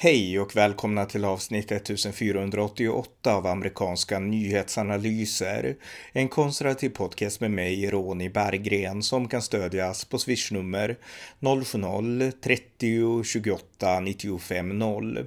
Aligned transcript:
Hej 0.00 0.40
och 0.40 0.56
välkomna 0.56 1.06
till 1.06 1.24
avsnitt 1.24 1.72
1488 1.72 3.34
av 3.34 3.46
amerikanska 3.46 4.18
nyhetsanalyser. 4.18 5.76
En 6.12 6.28
konservativ 6.28 6.88
podcast 6.88 7.40
med 7.40 7.50
mig, 7.50 7.90
Ronny 7.90 8.28
Berggren, 8.28 9.02
som 9.02 9.28
kan 9.28 9.42
stödjas 9.42 10.04
på 10.04 10.18
swishnummer 10.18 10.96
070-30 11.40 12.77
28 13.24 14.00
95 14.00 14.78
0. 14.78 15.26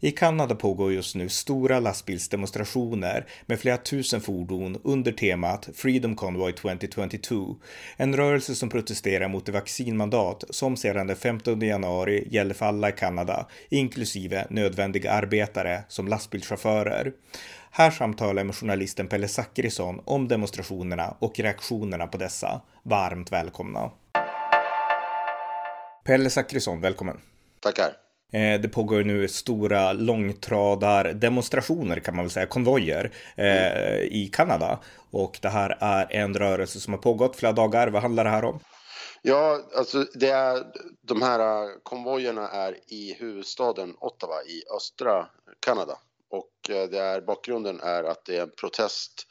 I 0.00 0.10
Kanada 0.10 0.54
pågår 0.54 0.92
just 0.92 1.14
nu 1.14 1.28
stora 1.28 1.80
lastbilsdemonstrationer 1.80 3.26
med 3.46 3.60
flera 3.60 3.76
tusen 3.76 4.20
fordon 4.20 4.80
under 4.82 5.12
temat 5.12 5.68
Freedom 5.74 6.16
Convoy 6.16 6.52
2022. 6.52 7.56
En 7.96 8.16
rörelse 8.16 8.54
som 8.54 8.68
protesterar 8.68 9.28
mot 9.28 9.46
det 9.46 9.52
vaccinmandat 9.52 10.44
som 10.50 10.76
sedan 10.76 11.06
den 11.06 11.16
15 11.16 11.60
januari 11.60 12.28
gäller 12.30 12.54
för 12.54 12.66
alla 12.66 12.88
i 12.88 12.92
Kanada, 12.92 13.46
inklusive 13.68 14.46
nödvändiga 14.50 15.12
arbetare 15.12 15.84
som 15.88 16.08
lastbilschaufförer. 16.08 17.12
Här 17.70 17.90
samtalar 17.90 18.40
jag 18.40 18.46
med 18.46 18.56
journalisten 18.56 19.08
Pelle 19.08 19.28
Zackrisson 19.28 20.00
om 20.04 20.28
demonstrationerna 20.28 21.16
och 21.18 21.40
reaktionerna 21.40 22.06
på 22.06 22.18
dessa. 22.18 22.60
Varmt 22.82 23.32
välkomna! 23.32 23.90
Pelle 26.04 26.30
Zackrisson, 26.30 26.80
välkommen! 26.80 27.20
Tackar! 27.60 27.96
Eh, 28.32 28.60
det 28.60 28.68
pågår 28.68 29.04
nu 29.04 29.28
stora 29.28 29.92
långtradardemonstrationer 29.92 32.00
kan 32.00 32.16
man 32.16 32.24
väl 32.24 32.30
säga, 32.30 32.46
konvojer 32.46 33.12
eh, 33.36 33.98
i 34.00 34.30
Kanada. 34.32 34.80
Och 35.10 35.38
det 35.42 35.48
här 35.48 35.78
är 35.80 36.12
en 36.12 36.34
rörelse 36.34 36.80
som 36.80 36.92
har 36.92 37.00
pågått 37.00 37.36
flera 37.36 37.52
dagar. 37.52 37.88
Vad 37.88 38.02
handlar 38.02 38.24
det 38.24 38.30
här 38.30 38.44
om? 38.44 38.60
Ja, 39.22 39.60
alltså 39.76 40.06
det 40.14 40.28
är, 40.28 40.64
de 41.02 41.22
här 41.22 41.68
konvojerna 41.82 42.48
är 42.48 42.92
i 42.92 43.16
huvudstaden 43.18 43.96
Ottawa 44.00 44.42
i 44.42 44.62
östra 44.76 45.26
Kanada. 45.60 45.98
Och 46.30 46.70
eh, 46.70 46.88
det 46.90 46.98
är, 46.98 47.20
bakgrunden 47.20 47.80
är 47.80 48.04
att 48.04 48.24
det 48.24 48.36
är 48.36 48.42
en 48.42 48.52
protest 48.60 49.26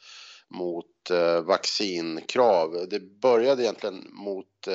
mot 0.48 1.10
eh, 1.10 1.40
vaccinkrav. 1.40 2.86
Det 2.90 3.00
började 3.00 3.62
egentligen 3.62 4.06
mot 4.12 4.68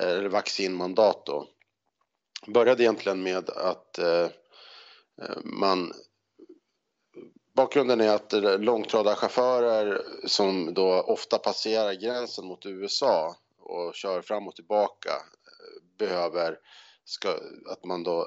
Eh, 0.00 0.08
eller 0.08 0.28
vaccinmandat 0.28 1.26
då 1.26 1.48
började 2.46 2.82
egentligen 2.82 3.22
med 3.22 3.50
att 3.50 3.98
eh, 3.98 4.24
eh 5.22 5.38
man 5.44 5.92
Bakgrunden 7.54 8.00
är 8.00 8.14
att 8.14 8.32
eh, 8.32 8.58
långtradarchaufförer 8.58 10.02
som 10.26 10.74
då 10.74 11.00
ofta 11.00 11.38
passerar 11.38 11.92
gränsen 11.92 12.46
mot 12.46 12.66
USA 12.66 13.36
och 13.58 13.94
kör 13.94 14.22
fram 14.22 14.48
och 14.48 14.56
tillbaka 14.56 15.10
behöver 15.98 16.58
ska, 17.04 17.38
att 17.70 17.84
man 17.84 18.02
då 18.02 18.26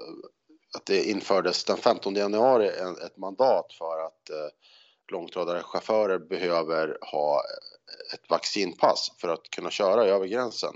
att 0.76 0.86
det 0.86 1.04
infördes 1.04 1.66
den 1.66 1.78
15 1.78 2.16
januari 2.16 2.68
ett 3.06 3.18
mandat 3.18 3.74
för 3.74 4.06
att 4.06 4.30
eh, 4.30 4.50
långtradarchaufförer 5.12 6.20
behöver 6.20 6.98
ha 7.02 7.42
ett 8.14 8.30
vaccinpass 8.30 9.12
för 9.18 9.28
att 9.28 9.50
kunna 9.50 9.70
köra 9.70 10.06
över 10.06 10.26
gränsen. 10.28 10.74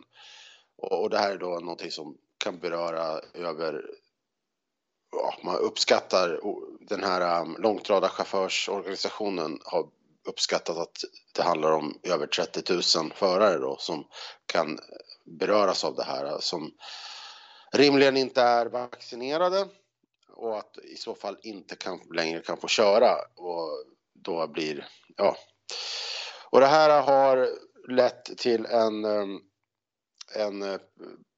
Och, 0.82 1.02
och 1.02 1.10
det 1.10 1.18
här 1.18 1.32
är 1.32 1.38
då 1.38 1.50
någonting 1.50 1.92
som 1.92 2.18
kan 2.38 2.60
beröra 2.60 3.22
över 3.34 3.86
ja, 5.12 5.34
man 5.44 5.56
uppskattar 5.56 6.40
den 6.90 7.04
här 7.04 7.42
um, 7.42 7.56
långtradarchaufförsorganisationen 7.60 9.60
har 9.66 9.88
uppskattat 10.28 10.78
att 10.78 10.98
det 11.36 11.42
handlar 11.42 11.72
om 11.72 12.00
över 12.04 12.28
30 12.28 12.74
000 12.74 12.82
förare 13.16 13.58
då 13.58 13.78
som 13.80 14.08
kan 14.46 14.80
beröras 15.26 15.84
av 15.84 15.96
det 15.96 16.04
här 16.04 16.38
som 16.40 16.72
rimligen 17.72 18.18
inte 18.18 18.42
är 18.42 18.66
vaccinerade 18.66 19.68
och 20.36 20.58
att 20.58 20.78
i 20.78 20.96
så 20.96 21.16
fall 21.16 21.38
inte 21.44 21.76
kan, 21.76 22.00
längre 22.14 22.42
kan 22.42 22.58
få 22.58 22.68
köra 22.68 23.16
och 23.36 23.70
då 24.14 24.48
blir 24.48 24.88
ja. 25.18 25.36
Och 26.50 26.60
det 26.60 26.68
här 26.68 27.02
har 27.02 27.50
lett 27.88 28.38
till 28.38 28.66
en 28.66 29.06
um, 29.06 29.42
en 30.36 30.62
eh, 30.62 30.80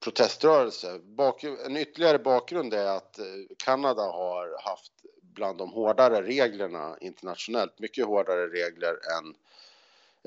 proteströrelse. 0.04 1.00
Bak, 1.00 1.44
en 1.44 1.78
ytterligare 1.78 2.20
bakgrund 2.20 2.74
är 2.74 2.86
att 2.86 3.20
eh, 3.20 3.26
Kanada 3.58 4.02
har 4.02 4.70
haft 4.70 4.92
bland 5.22 5.58
de 5.58 5.72
hårdare 5.72 6.22
reglerna 6.22 6.98
internationellt, 7.02 7.80
mycket 7.80 8.06
hårdare 8.06 8.48
regler 8.48 8.90
än 8.90 9.36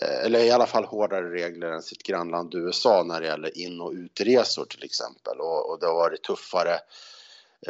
eh, 0.03 0.25
eller 0.25 0.39
i 0.39 0.51
alla 0.51 0.67
fall 0.67 0.85
hårdare 0.85 1.31
regler 1.31 1.71
än 1.71 1.83
sitt 1.83 2.03
grannland 2.03 2.55
USA 2.55 3.03
när 3.03 3.21
det 3.21 3.27
gäller 3.27 3.59
in 3.59 3.81
och 3.81 3.93
utresor 3.93 4.65
till 4.65 4.85
exempel 4.85 5.41
och, 5.41 5.71
och 5.71 5.81
det 5.81 5.87
har 5.87 5.95
varit 5.95 6.23
tuffare 6.23 6.79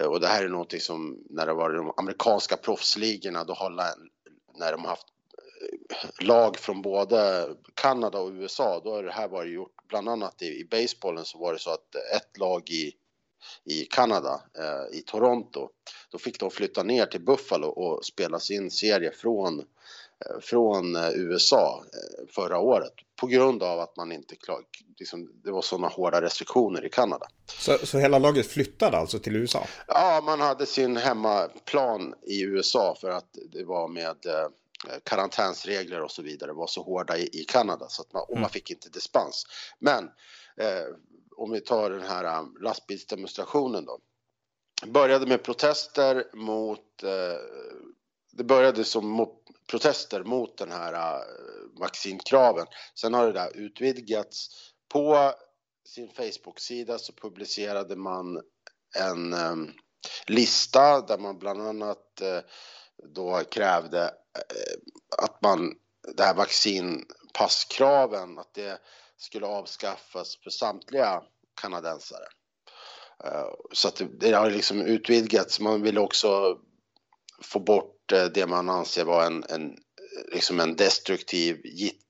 och 0.06 0.21
det 0.21 0.26
här 0.26 0.44
är 0.44 0.49
någonting 0.49 0.81
som 0.81 1.19
när 1.31 1.47
det 1.47 1.55
var 1.55 1.71
de 1.71 1.93
amerikanska 1.97 2.56
proffsligorna 2.56 3.44
då 3.44 3.55
har 3.55 3.71
när 4.55 4.72
de 4.72 4.81
har 4.81 4.88
haft 4.88 5.06
lag 6.20 6.56
från 6.56 6.82
både 6.82 7.48
Kanada 7.74 8.18
och 8.18 8.30
USA, 8.30 8.80
då 8.84 8.90
har 8.90 9.02
det 9.02 9.12
här 9.12 9.28
varit 9.28 9.52
gjort 9.52 9.88
bland 9.88 10.08
annat 10.08 10.42
i, 10.42 10.46
i 10.46 10.64
basebollen 10.70 11.24
så 11.24 11.38
var 11.38 11.52
det 11.52 11.58
så 11.58 11.70
att 11.70 11.94
ett 12.16 12.38
lag 12.38 12.70
i 12.70 12.92
i 13.64 13.84
Kanada, 13.84 14.40
eh, 14.58 14.98
i 14.98 15.02
Toronto. 15.02 15.68
Då 16.10 16.18
fick 16.18 16.40
de 16.40 16.50
flytta 16.50 16.82
ner 16.82 17.06
till 17.06 17.20
Buffalo 17.20 17.66
och 17.66 18.04
spela 18.04 18.40
sin 18.40 18.70
serie 18.70 19.10
från, 19.10 19.58
eh, 19.58 20.40
från 20.40 20.96
eh, 20.96 21.10
USA 21.14 21.84
eh, 21.84 22.26
förra 22.34 22.58
året 22.58 22.92
på 23.20 23.26
grund 23.26 23.62
av 23.62 23.80
att 23.80 23.96
man 23.96 24.12
inte 24.12 24.36
klar, 24.36 24.60
liksom, 24.98 25.30
det 25.44 25.50
var 25.50 25.62
sådana 25.62 25.88
hårda 25.88 26.22
restriktioner 26.22 26.86
i 26.86 26.88
Kanada. 26.88 27.26
Så, 27.46 27.78
så 27.78 27.98
hela 27.98 28.18
laget 28.18 28.46
flyttade 28.46 28.96
alltså 28.96 29.18
till 29.18 29.36
USA? 29.36 29.66
Ja, 29.88 30.22
man 30.24 30.40
hade 30.40 30.66
sin 30.66 30.96
hemmaplan 30.96 32.14
i 32.22 32.42
USA 32.42 32.96
för 33.00 33.10
att 33.10 33.28
det 33.52 33.64
var 33.64 33.88
med 33.88 34.16
Eh, 34.26 34.48
karantänsregler 35.04 36.02
och 36.02 36.10
så 36.10 36.22
vidare 36.22 36.52
var 36.52 36.66
så 36.66 36.82
hårda 36.82 37.18
i, 37.18 37.28
i 37.32 37.44
Kanada 37.44 37.88
så 37.88 38.02
att 38.02 38.12
man, 38.12 38.22
och 38.22 38.30
man 38.30 38.38
mm. 38.38 38.50
fick 38.50 38.70
inte 38.70 38.88
dispens. 38.88 39.46
Men 39.78 40.04
eh, 40.56 40.86
om 41.36 41.50
vi 41.50 41.60
tar 41.60 41.90
den 41.90 42.02
här 42.02 42.38
um, 42.38 42.56
lastbilsdemonstrationen 42.60 43.84
då. 43.84 43.98
Började 44.86 45.26
med 45.26 45.42
protester 45.42 46.24
mot, 46.32 47.02
eh, 47.02 47.38
det 48.32 48.44
började 48.44 48.84
som 48.84 49.08
mot, 49.08 49.42
protester 49.70 50.24
mot 50.24 50.58
den 50.58 50.70
här 50.70 50.92
uh, 50.92 51.80
vaccinkraven. 51.80 52.66
Sen 52.94 53.14
har 53.14 53.26
det 53.26 53.32
där 53.32 53.56
utvidgats. 53.56 54.48
På 54.88 55.32
sin 55.88 56.08
Facebook-sida 56.08 56.98
så 56.98 57.12
publicerade 57.12 57.96
man 57.96 58.40
en 58.96 59.34
um, 59.34 59.72
lista 60.26 61.00
där 61.00 61.18
man 61.18 61.38
bland 61.38 61.62
annat 61.62 62.22
uh, 62.22 62.40
då 63.03 63.43
krävde 63.50 64.03
eh, 64.03 64.10
att 65.19 65.43
man, 65.43 65.75
det 66.16 66.22
här 66.22 66.34
vaccinpasskraven, 66.34 68.38
att 68.38 68.55
det 68.55 68.78
skulle 69.16 69.47
avskaffas 69.47 70.37
för 70.37 70.50
samtliga 70.50 71.22
kanadensare. 71.60 72.25
Eh, 73.25 73.49
så 73.72 73.88
att 73.88 74.03
det 74.21 74.32
har 74.32 74.50
liksom 74.50 74.82
utvidgats. 74.82 75.60
Man 75.60 75.82
vill 75.82 75.99
också 75.99 76.59
få 77.43 77.60
bort 77.60 78.12
eh, 78.12 78.25
det 78.25 78.47
man 78.47 78.69
anser 78.69 79.05
vara 79.05 79.26
en, 79.26 79.44
en, 79.49 79.76
liksom 80.32 80.61
en 80.61 80.76
destruktiv, 80.76 81.61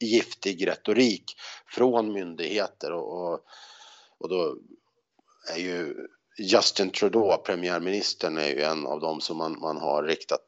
giftig 0.00 0.66
retorik 0.66 1.24
från 1.66 2.12
myndigheter 2.12 2.92
och, 2.92 3.32
och, 3.32 3.40
och 4.18 4.28
då 4.28 4.56
är 5.54 5.58
ju 5.58 5.94
Justin 6.38 6.90
Trudeau, 6.90 7.36
premiärministern, 7.36 8.38
är 8.38 8.48
ju 8.48 8.62
en 8.62 8.86
av 8.86 9.00
dem 9.00 9.20
som 9.20 9.36
man, 9.36 9.60
man 9.60 9.76
har 9.76 10.02
riktat 10.02 10.40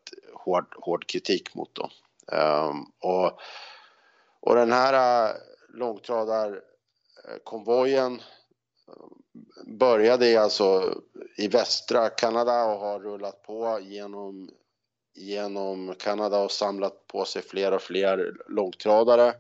hård, 0.46 0.74
hård 0.76 1.06
kritik 1.06 1.54
mot. 1.54 1.74
Då. 1.74 1.82
Um, 1.82 1.90
ehm, 2.38 2.84
och, 3.00 3.40
och 4.40 4.54
den 4.54 4.72
här 4.72 5.28
äh, 5.28 5.34
långtradarkonvojen 5.68 8.14
äh, 8.14 8.20
äh, 8.88 8.94
började 9.66 10.42
alltså 10.42 10.94
i 11.36 11.48
västra 11.48 12.08
Kanada 12.08 12.64
och 12.64 12.80
har 12.80 13.00
rullat 13.00 13.42
på 13.42 13.78
genom, 13.82 14.50
genom 15.14 15.94
Kanada 15.98 16.38
och 16.38 16.52
samlat 16.52 17.06
på 17.06 17.24
sig 17.24 17.42
fler 17.42 17.72
och 17.72 17.82
fler 17.82 18.36
långtradare. 18.48 19.34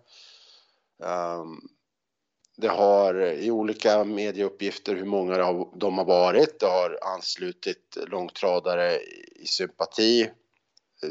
Um, 0.98 1.68
det 2.56 2.68
har 2.68 3.20
i 3.20 3.50
olika 3.50 4.04
medieuppgifter 4.04 4.94
hur 4.94 5.04
många 5.04 5.66
de 5.74 5.98
har 5.98 6.04
varit. 6.04 6.60
Det 6.60 6.66
har 6.66 6.98
anslutit 7.02 7.96
långtradare 8.06 8.98
i 9.36 9.46
sympati 9.46 10.30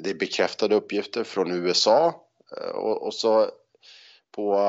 det 0.03 0.09
är 0.09 0.13
bekräftade 0.13 0.75
uppgifter 0.75 1.23
från 1.23 1.51
USA 1.51 2.25
eh, 2.57 2.75
och, 2.75 3.05
och 3.05 3.13
så 3.13 3.51
på 4.31 4.59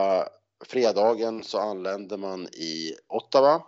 fredagen 0.64 1.42
så 1.42 1.58
anlände 1.58 2.16
man 2.16 2.46
i 2.46 2.94
Ottawa 3.08 3.62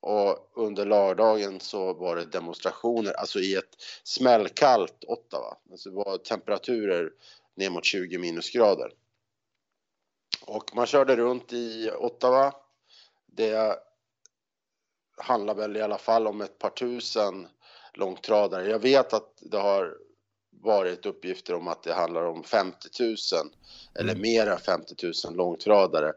och 0.00 0.52
under 0.54 0.86
lördagen 0.86 1.60
så 1.60 1.94
var 1.94 2.16
det 2.16 2.24
demonstrationer, 2.24 3.12
alltså 3.12 3.38
i 3.38 3.54
ett 3.54 3.76
smällkallt 4.04 5.04
Ottawa. 5.04 5.56
Alltså 5.70 5.90
det 5.90 5.96
var 5.96 6.18
temperaturer 6.18 7.10
ner 7.56 7.70
mot 7.70 7.84
20 7.84 8.18
minusgrader. 8.18 8.92
Och 10.46 10.76
man 10.76 10.86
körde 10.86 11.16
runt 11.16 11.52
i 11.52 11.90
Ottawa. 11.90 12.54
Det 13.26 13.78
handlar 15.16 15.54
väl 15.54 15.76
i 15.76 15.82
alla 15.82 15.98
fall 15.98 16.26
om 16.26 16.40
ett 16.40 16.58
par 16.58 16.70
tusen 16.70 17.48
långtradare. 17.94 18.70
Jag 18.70 18.78
vet 18.78 19.12
att 19.12 19.38
det 19.40 19.58
har 19.58 19.96
varit 20.62 21.06
uppgifter 21.06 21.54
om 21.54 21.68
att 21.68 21.82
det 21.82 21.92
handlar 21.92 22.24
om 22.24 22.42
50 22.44 22.88
000 23.00 23.16
eller 23.94 24.12
mm. 24.12 24.22
mer 24.22 24.46
än 24.46 24.58
50 24.58 24.94
000 25.24 25.34
långtradare. 25.36 26.12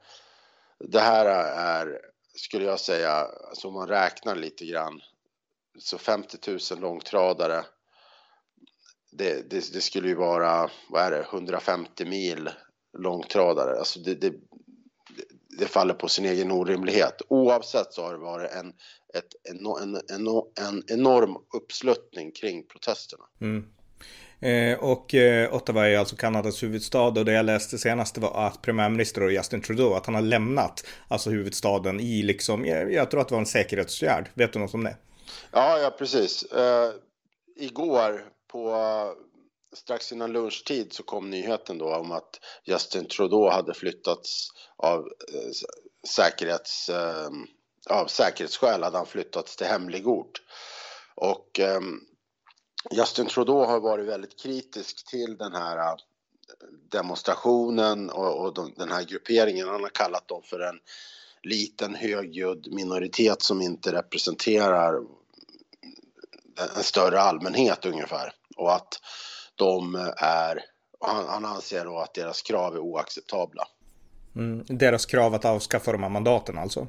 Det 0.80 1.00
här 1.00 1.26
är, 1.56 2.00
skulle 2.36 2.66
jag 2.66 2.80
säga, 2.80 3.12
alltså 3.50 3.68
om 3.68 3.74
man 3.74 3.88
räknar 3.88 4.36
lite 4.36 4.66
grann, 4.66 5.02
så 5.80 5.98
50 5.98 6.38
000 6.72 6.80
långtradare 6.80 7.66
det, 9.18 9.50
det, 9.50 9.74
det, 9.74 9.82
skulle 9.82 10.08
ju 10.08 10.16
vara, 10.16 10.70
vad 10.90 11.04
är 11.04 11.12
det, 11.12 11.22
150 11.22 12.06
mil 12.06 12.50
långtradare. 12.98 13.78
Alltså 13.78 14.00
det, 14.00 14.16
det, 14.16 14.34
det 15.60 15.66
faller 15.66 15.94
på 15.94 16.08
sin 16.08 16.26
egen 16.26 16.52
orimlighet. 16.52 17.22
Oavsett 17.28 17.94
så 17.94 18.04
har 18.04 18.14
det 18.14 18.20
varit 18.20 18.52
en, 18.52 18.74
ett, 19.14 19.28
en, 19.50 19.66
en, 19.66 19.96
en, 19.96 20.28
en 20.68 20.84
enorm 20.88 21.38
uppslutning 21.54 22.32
kring 22.32 22.68
protesterna. 22.68 23.24
Mm. 23.42 23.66
Eh, 24.40 24.80
och 24.80 25.14
eh, 25.14 25.56
Ottawa 25.56 25.88
är 25.88 25.98
alltså 25.98 26.16
Kanadas 26.16 26.64
huvudstad 26.64 27.08
och 27.08 27.26
det 27.26 27.34
jag 27.34 27.46
läste 27.46 27.78
senast 27.78 28.18
var 28.18 28.48
att 28.48 28.62
premiärminister 28.62 29.30
Justin 29.30 29.62
Trudeau, 29.62 29.94
att 29.94 30.06
han 30.06 30.16
har 30.16 30.22
lämnat 30.22 30.86
alltså 31.08 31.30
huvudstaden 31.30 32.00
i 32.00 32.22
liksom, 32.22 32.66
jag, 32.66 32.94
jag 32.94 33.12
tror 33.12 33.22
att 33.22 33.28
det 33.28 33.34
var 33.34 33.40
en 33.40 33.46
säkerhetsåtgärd. 33.46 34.30
Vet 34.34 34.54
du 34.54 34.60
något 34.60 34.74
om 34.74 34.84
det? 34.84 34.98
Ja, 35.52 35.80
ja 35.80 35.90
precis. 35.90 36.44
Eh, 36.44 36.92
igår 37.56 38.26
på 38.52 38.76
strax 39.76 40.12
innan 40.12 40.32
lunchtid 40.32 40.94
så 40.94 41.04
kom 41.04 41.30
nyheten 41.30 41.78
då 41.78 41.96
om 41.96 42.12
att 42.12 42.40
Justin 42.64 43.08
Trudeau 43.08 43.50
hade 43.50 43.74
flyttats 43.74 44.50
av 44.78 45.00
eh, 45.34 45.52
säkerhets, 46.08 46.90
eh, 46.90 47.30
av 47.90 48.08
säkerhetsskäl 48.08 48.84
hade 48.84 48.98
han 48.98 49.06
flyttats 49.06 49.56
till 49.56 49.68
hemlig 49.68 50.08
ort. 50.08 50.42
Och 51.16 51.60
eh, 51.60 51.82
Justin 52.92 53.28
Trudeau 53.28 53.66
har 53.66 53.80
varit 53.80 54.08
väldigt 54.08 54.40
kritisk 54.40 55.06
till 55.10 55.38
den 55.38 55.54
här 55.54 55.78
eh, 55.78 55.94
demonstrationen 56.90 58.10
och, 58.10 58.46
och 58.46 58.54
de, 58.54 58.74
den 58.78 58.92
här 58.92 59.04
grupperingen. 59.04 59.68
Han 59.68 59.82
har 59.82 59.90
kallat 59.90 60.28
dem 60.28 60.42
för 60.44 60.60
en 60.60 60.80
liten 61.44 61.96
högljudd 61.96 62.68
minoritet 62.74 63.42
som 63.42 63.62
inte 63.62 63.92
representerar 63.92 65.02
en 66.78 66.84
större 66.84 67.20
allmänhet 67.20 67.86
ungefär 67.86 68.34
och 68.58 68.76
att 68.76 69.02
de 69.56 69.96
är, 70.18 70.64
han, 71.00 71.26
han 71.28 71.46
anser 71.46 71.86
då 71.86 71.98
att 71.98 72.14
deras 72.14 72.42
krav 72.42 72.76
är 72.76 72.80
oacceptabla. 72.80 73.68
Mm, 74.36 74.66
deras 74.68 75.06
krav 75.06 75.34
att 75.34 75.46
avskaffa 75.46 75.92
de 75.92 76.04
här 76.04 76.10
mandaten 76.10 76.58
alltså? 76.58 76.88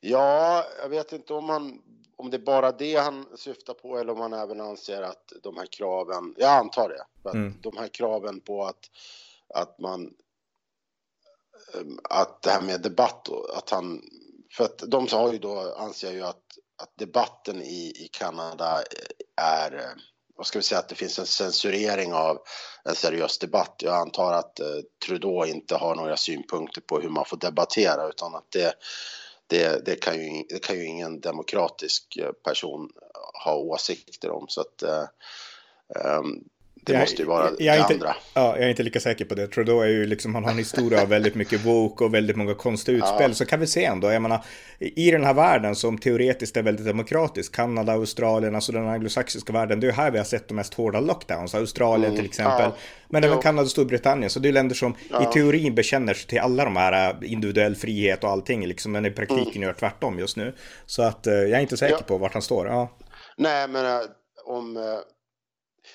Ja, 0.00 0.64
jag 0.82 0.88
vet 0.88 1.12
inte 1.12 1.34
om 1.34 1.48
han 1.48 1.78
om 2.24 2.30
det 2.30 2.36
är 2.36 2.38
bara 2.38 2.72
det 2.72 2.96
han 2.96 3.26
syftar 3.36 3.74
på 3.74 3.98
eller 3.98 4.12
om 4.12 4.20
han 4.20 4.32
även 4.32 4.60
anser 4.60 5.02
att 5.02 5.32
de 5.42 5.56
här 5.56 5.66
kraven, 5.66 6.34
jag 6.38 6.50
antar 6.50 6.88
det, 6.88 7.28
att 7.28 7.34
mm. 7.34 7.54
de 7.62 7.76
här 7.76 7.88
kraven 7.88 8.40
på 8.40 8.64
att, 8.64 8.90
att 9.54 9.78
man, 9.78 10.14
att 12.02 12.42
det 12.42 12.50
här 12.50 12.62
med 12.62 12.80
debatt, 12.80 13.28
att 13.56 13.70
han, 13.70 14.02
för 14.56 14.64
att 14.64 14.78
de 14.86 15.08
har 15.12 15.32
ju 15.32 15.38
då, 15.38 15.74
anser 15.74 16.12
ju 16.12 16.22
att, 16.22 16.58
att 16.82 16.92
debatten 16.98 17.62
i, 17.62 17.92
i 17.96 18.08
Kanada 18.12 18.82
är 19.36 19.94
vad 20.36 20.46
ska 20.46 20.58
vi 20.58 20.62
säga, 20.62 20.78
att 20.78 20.88
det 20.88 20.94
finns 20.94 21.18
en 21.18 21.26
censurering 21.26 22.12
av 22.12 22.38
en 22.84 22.94
seriös 22.94 23.38
debatt. 23.38 23.74
Jag 23.78 23.94
antar 23.94 24.32
att 24.32 24.60
eh, 24.60 24.66
Trudeau 25.06 25.46
inte 25.46 25.76
har 25.76 25.94
några 25.94 26.16
synpunkter 26.16 26.80
på 26.80 27.00
hur 27.00 27.08
man 27.08 27.24
får 27.24 27.36
debattera 27.36 28.08
utan 28.08 28.34
att 28.34 28.50
det, 28.50 28.74
det, 29.46 29.84
det, 29.84 29.94
kan, 29.96 30.14
ju, 30.14 30.42
det 30.48 30.58
kan 30.58 30.76
ju 30.76 30.84
ingen 30.84 31.20
demokratisk 31.20 32.16
eh, 32.16 32.32
person 32.32 32.90
ha 33.44 33.54
åsikter 33.54 34.30
om. 34.30 34.48
Så 34.48 34.60
att, 34.60 34.82
eh, 34.82 35.04
um, 36.18 36.44
det 36.86 36.92
jag, 36.92 37.00
måste 37.00 37.22
ju 37.22 37.28
vara 37.28 37.50
jag, 37.58 37.76
jag 37.76 37.88
det 37.88 37.94
inte, 37.94 37.94
andra. 37.94 38.16
Ja, 38.34 38.56
jag 38.56 38.64
är 38.64 38.70
inte 38.70 38.82
lika 38.82 39.00
säker 39.00 39.24
på 39.24 39.34
det. 39.34 39.46
Trudeau 39.46 39.80
är 39.80 39.88
ju 39.88 40.06
liksom, 40.06 40.34
han 40.34 40.44
har 40.44 40.50
en 40.50 40.58
historia 40.58 41.02
av 41.02 41.08
väldigt 41.08 41.34
mycket 41.34 41.64
bok 41.64 42.00
och 42.00 42.14
väldigt 42.14 42.36
många 42.36 42.54
konstiga 42.54 42.98
utspel. 42.98 43.30
Ja. 43.30 43.34
Så 43.34 43.46
kan 43.46 43.60
vi 43.60 43.66
se 43.66 43.84
ändå, 43.84 44.12
jag 44.12 44.22
menar, 44.22 44.44
i 44.78 45.10
den 45.10 45.24
här 45.24 45.34
världen 45.34 45.74
som 45.74 45.98
teoretiskt 45.98 46.56
är 46.56 46.62
väldigt 46.62 46.86
demokratisk, 46.86 47.54
Kanada, 47.54 47.92
Australien, 47.92 48.54
alltså 48.54 48.72
den 48.72 48.88
anglosaxiska 48.88 49.52
världen, 49.52 49.80
det 49.80 49.86
är 49.86 49.88
ju 49.88 49.94
här 49.94 50.10
vi 50.10 50.18
har 50.18 50.24
sett 50.24 50.48
de 50.48 50.54
mest 50.54 50.74
hårda 50.74 51.00
lockdowns, 51.00 51.54
Australien 51.54 52.10
mm. 52.10 52.16
till 52.16 52.26
exempel, 52.26 52.70
ja. 52.70 52.76
men 53.08 53.24
även 53.24 53.38
Kanada 53.38 53.62
och 53.62 53.70
Storbritannien, 53.70 54.30
så 54.30 54.40
det 54.40 54.48
är 54.48 54.52
länder 54.52 54.74
som 54.74 54.94
ja. 55.10 55.30
i 55.30 55.32
teorin 55.32 55.74
bekänner 55.74 56.14
sig 56.14 56.28
till 56.28 56.40
alla 56.40 56.64
de 56.64 56.76
här 56.76 57.14
äh, 57.22 57.32
individuell 57.32 57.76
frihet 57.76 58.24
och 58.24 58.30
allting, 58.30 58.66
liksom, 58.66 58.92
men 58.92 59.06
i 59.06 59.10
praktiken 59.10 59.56
mm. 59.56 59.62
gör 59.62 59.72
tvärtom 59.72 60.18
just 60.18 60.36
nu. 60.36 60.54
Så 60.86 61.02
att 61.02 61.26
äh, 61.26 61.34
jag 61.34 61.50
är 61.50 61.60
inte 61.60 61.76
säker 61.76 62.04
på 62.04 62.18
vart 62.18 62.32
han 62.32 62.42
står. 62.42 62.88
Nej, 63.36 63.68
men 63.68 63.86
äh, 63.86 64.00
om 64.46 64.76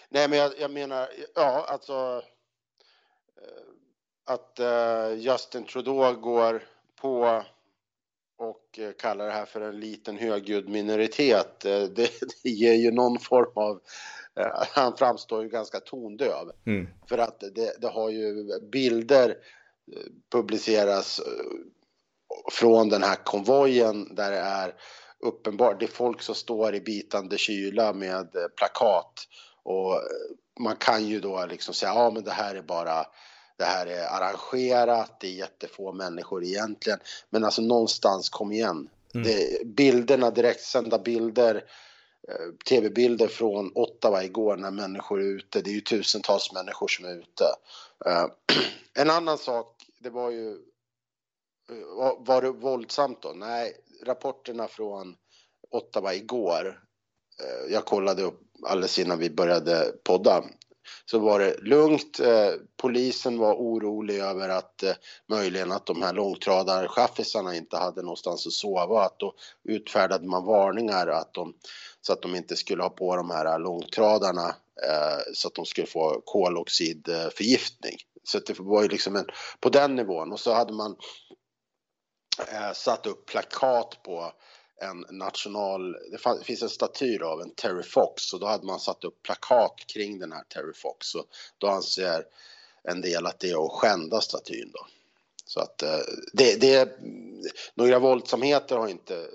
Nej, 0.10 0.30
men 0.30 0.40
jag, 0.40 0.52
jag 0.60 0.72
menar, 0.72 1.10
ja, 1.36 1.66
alltså 1.68 2.24
eh, 3.42 4.34
att 4.34 4.60
uh, 4.60 5.20
Justin 5.20 5.66
Trudeau 5.66 6.14
går 6.14 6.64
på 7.02 7.44
och 8.38 8.80
uh, 8.80 8.92
kallar 8.92 9.26
det 9.26 9.32
här 9.32 9.46
för 9.46 9.62
en 9.62 9.80
liten 9.80 10.18
högljudd 10.18 10.70
minoritet, 10.70 11.60
det, 11.64 11.96
det, 12.44 12.50
ger 12.50 12.74
ju 12.74 12.92
någon 12.92 13.20
form 13.20 13.52
av... 13.56 13.82
han 14.76 14.98
framstår 14.98 15.44
ju 15.44 15.50
ganska 15.50 15.80
tondöv. 15.80 16.52
Mm. 16.66 16.88
För 17.10 17.18
att 17.18 17.40
det, 17.40 17.82
det, 17.82 17.88
har 17.88 18.10
ju 18.10 18.60
bilder 18.72 19.38
publiceras 20.32 21.22
från 22.52 22.90
den 22.90 23.04
här 23.04 23.16
konvojen 23.16 24.16
där 24.16 24.32
det 24.32 24.38
är 24.38 24.74
uppenbart, 25.20 25.80
det 25.80 25.86
är 25.86 25.88
folk 25.88 26.22
som 26.22 26.36
står 26.36 26.76
i 26.76 26.82
bitande 26.82 27.38
kyla 27.38 27.94
med 27.94 28.28
plakat 28.58 29.14
och 29.70 29.94
eh, 29.94 30.00
man 30.60 30.76
kan 30.76 31.06
ju 31.06 31.20
då 31.20 31.46
liksom 31.46 31.74
säga, 31.74 31.94
ja 31.94 32.12
men 32.12 32.24
det 32.24 32.32
här 32.32 32.56
är 32.56 32.62
bara 32.62 33.06
det 33.58 33.66
här 33.66 33.86
är 33.86 34.06
arrangerat, 34.06 35.20
det 35.20 35.28
är 35.28 35.32
jättefå 35.32 35.92
människor 35.92 36.44
egentligen. 36.44 37.00
Men 37.30 37.44
alltså 37.44 37.62
någonstans, 37.62 38.30
kom 38.30 38.52
igen. 38.52 38.90
Mm. 39.14 39.28
Det, 39.28 39.66
bilderna, 39.66 40.32
direktsända 40.32 41.00
bilder, 41.00 41.56
eh, 42.28 42.54
tv-bilder 42.70 43.28
från 43.28 43.72
Ottawa 43.76 44.24
igår 44.24 44.58
när 44.58 44.72
människor 44.72 45.22
är 45.22 45.26
ute. 45.26 45.62
Det 45.62 45.70
är 45.70 45.74
ju 45.74 45.82
tusentals 45.82 46.54
människor 46.54 46.88
som 46.88 47.06
är 47.06 47.16
ute. 47.20 47.46
Uh, 48.08 48.26
en 48.94 49.10
annan 49.10 49.38
sak, 49.38 49.76
det 50.00 50.10
var 50.10 50.30
ju... 50.30 50.58
Var 52.18 52.42
det 52.42 52.52
våldsamt 52.52 53.22
då? 53.22 53.30
Nej, 53.36 53.74
rapporterna 54.06 54.68
från 54.68 55.16
Ottawa 55.72 56.14
igår. 56.14 56.84
Jag 57.70 57.86
kollade 57.86 58.24
upp 58.24 58.49
alldeles 58.64 59.00
innan 59.00 59.20
vi 59.20 59.30
började 59.30 59.94
podda 60.04 60.44
så 61.06 61.20
var 61.20 61.40
det 61.40 61.58
lugnt. 61.62 62.20
Eh, 62.20 62.52
polisen 62.78 63.38
var 63.38 63.54
orolig 63.54 64.20
över 64.20 64.50
att 64.50 64.84
eh, 64.84 64.94
möjligen 65.30 65.72
att 65.72 65.86
de 65.86 66.02
här 66.02 66.14
långtradarchaffisarna 66.14 67.56
inte 67.56 67.78
hade 67.78 68.02
någonstans 68.02 68.48
att 68.48 68.54
sova. 68.54 69.06
Att 69.06 69.20
då 69.20 69.34
utfärdade 69.64 70.28
man 70.28 70.46
varningar 70.46 71.08
att 71.08 71.34
de, 71.34 71.54
så 72.02 72.14
att 72.14 72.22
de 72.22 72.36
inte 72.36 72.56
skulle 72.56 72.84
ha 72.84 72.90
på 72.90 73.16
de 73.16 73.30
här 73.30 73.60
långtradarna 73.60 74.48
eh, 74.88 75.20
så 75.34 75.48
att 75.48 75.56
de 75.56 75.66
skulle 75.66 75.88
få 75.88 76.22
koloxidförgiftning. 76.26 77.98
Så 78.24 78.40
det 78.40 78.60
var 78.60 78.82
ju 78.82 78.88
liksom 78.88 79.16
en, 79.16 79.26
på 79.60 79.70
den 79.70 79.96
nivån 79.96 80.32
och 80.32 80.40
så 80.40 80.54
hade 80.54 80.74
man 80.74 80.96
satt 82.74 83.06
upp 83.06 83.26
plakat 83.26 84.04
på 84.04 84.32
en 84.82 85.06
national, 85.10 85.98
det 86.12 86.44
finns 86.44 86.62
en 86.62 86.70
staty 86.70 87.20
av 87.20 87.42
en 87.42 87.52
Terry 87.52 87.84
Fox 87.84 88.34
och 88.34 88.40
då 88.40 88.48
hade 88.48 88.66
man 88.66 88.80
satt 88.80 89.04
upp 89.04 89.24
plakat 89.24 89.76
kring 89.88 90.20
den 90.20 90.32
här 90.32 90.44
Terry 90.44 90.74
Fox 90.74 91.16
och 91.16 91.26
då 91.58 91.68
anser 91.68 92.26
en 92.84 93.02
del 93.02 93.26
att 93.26 93.40
det 93.40 93.50
är 93.50 93.66
att 93.66 93.72
skända 93.72 94.22
statyn 94.22 94.72
då. 94.74 94.88
Så 95.46 95.60
att 95.60 95.84
eh, 95.84 96.00
det, 96.34 96.62
det, 96.62 97.00
några 97.74 98.00
våldsamheter 98.00 98.78
har 98.78 98.88
inte 98.88 99.28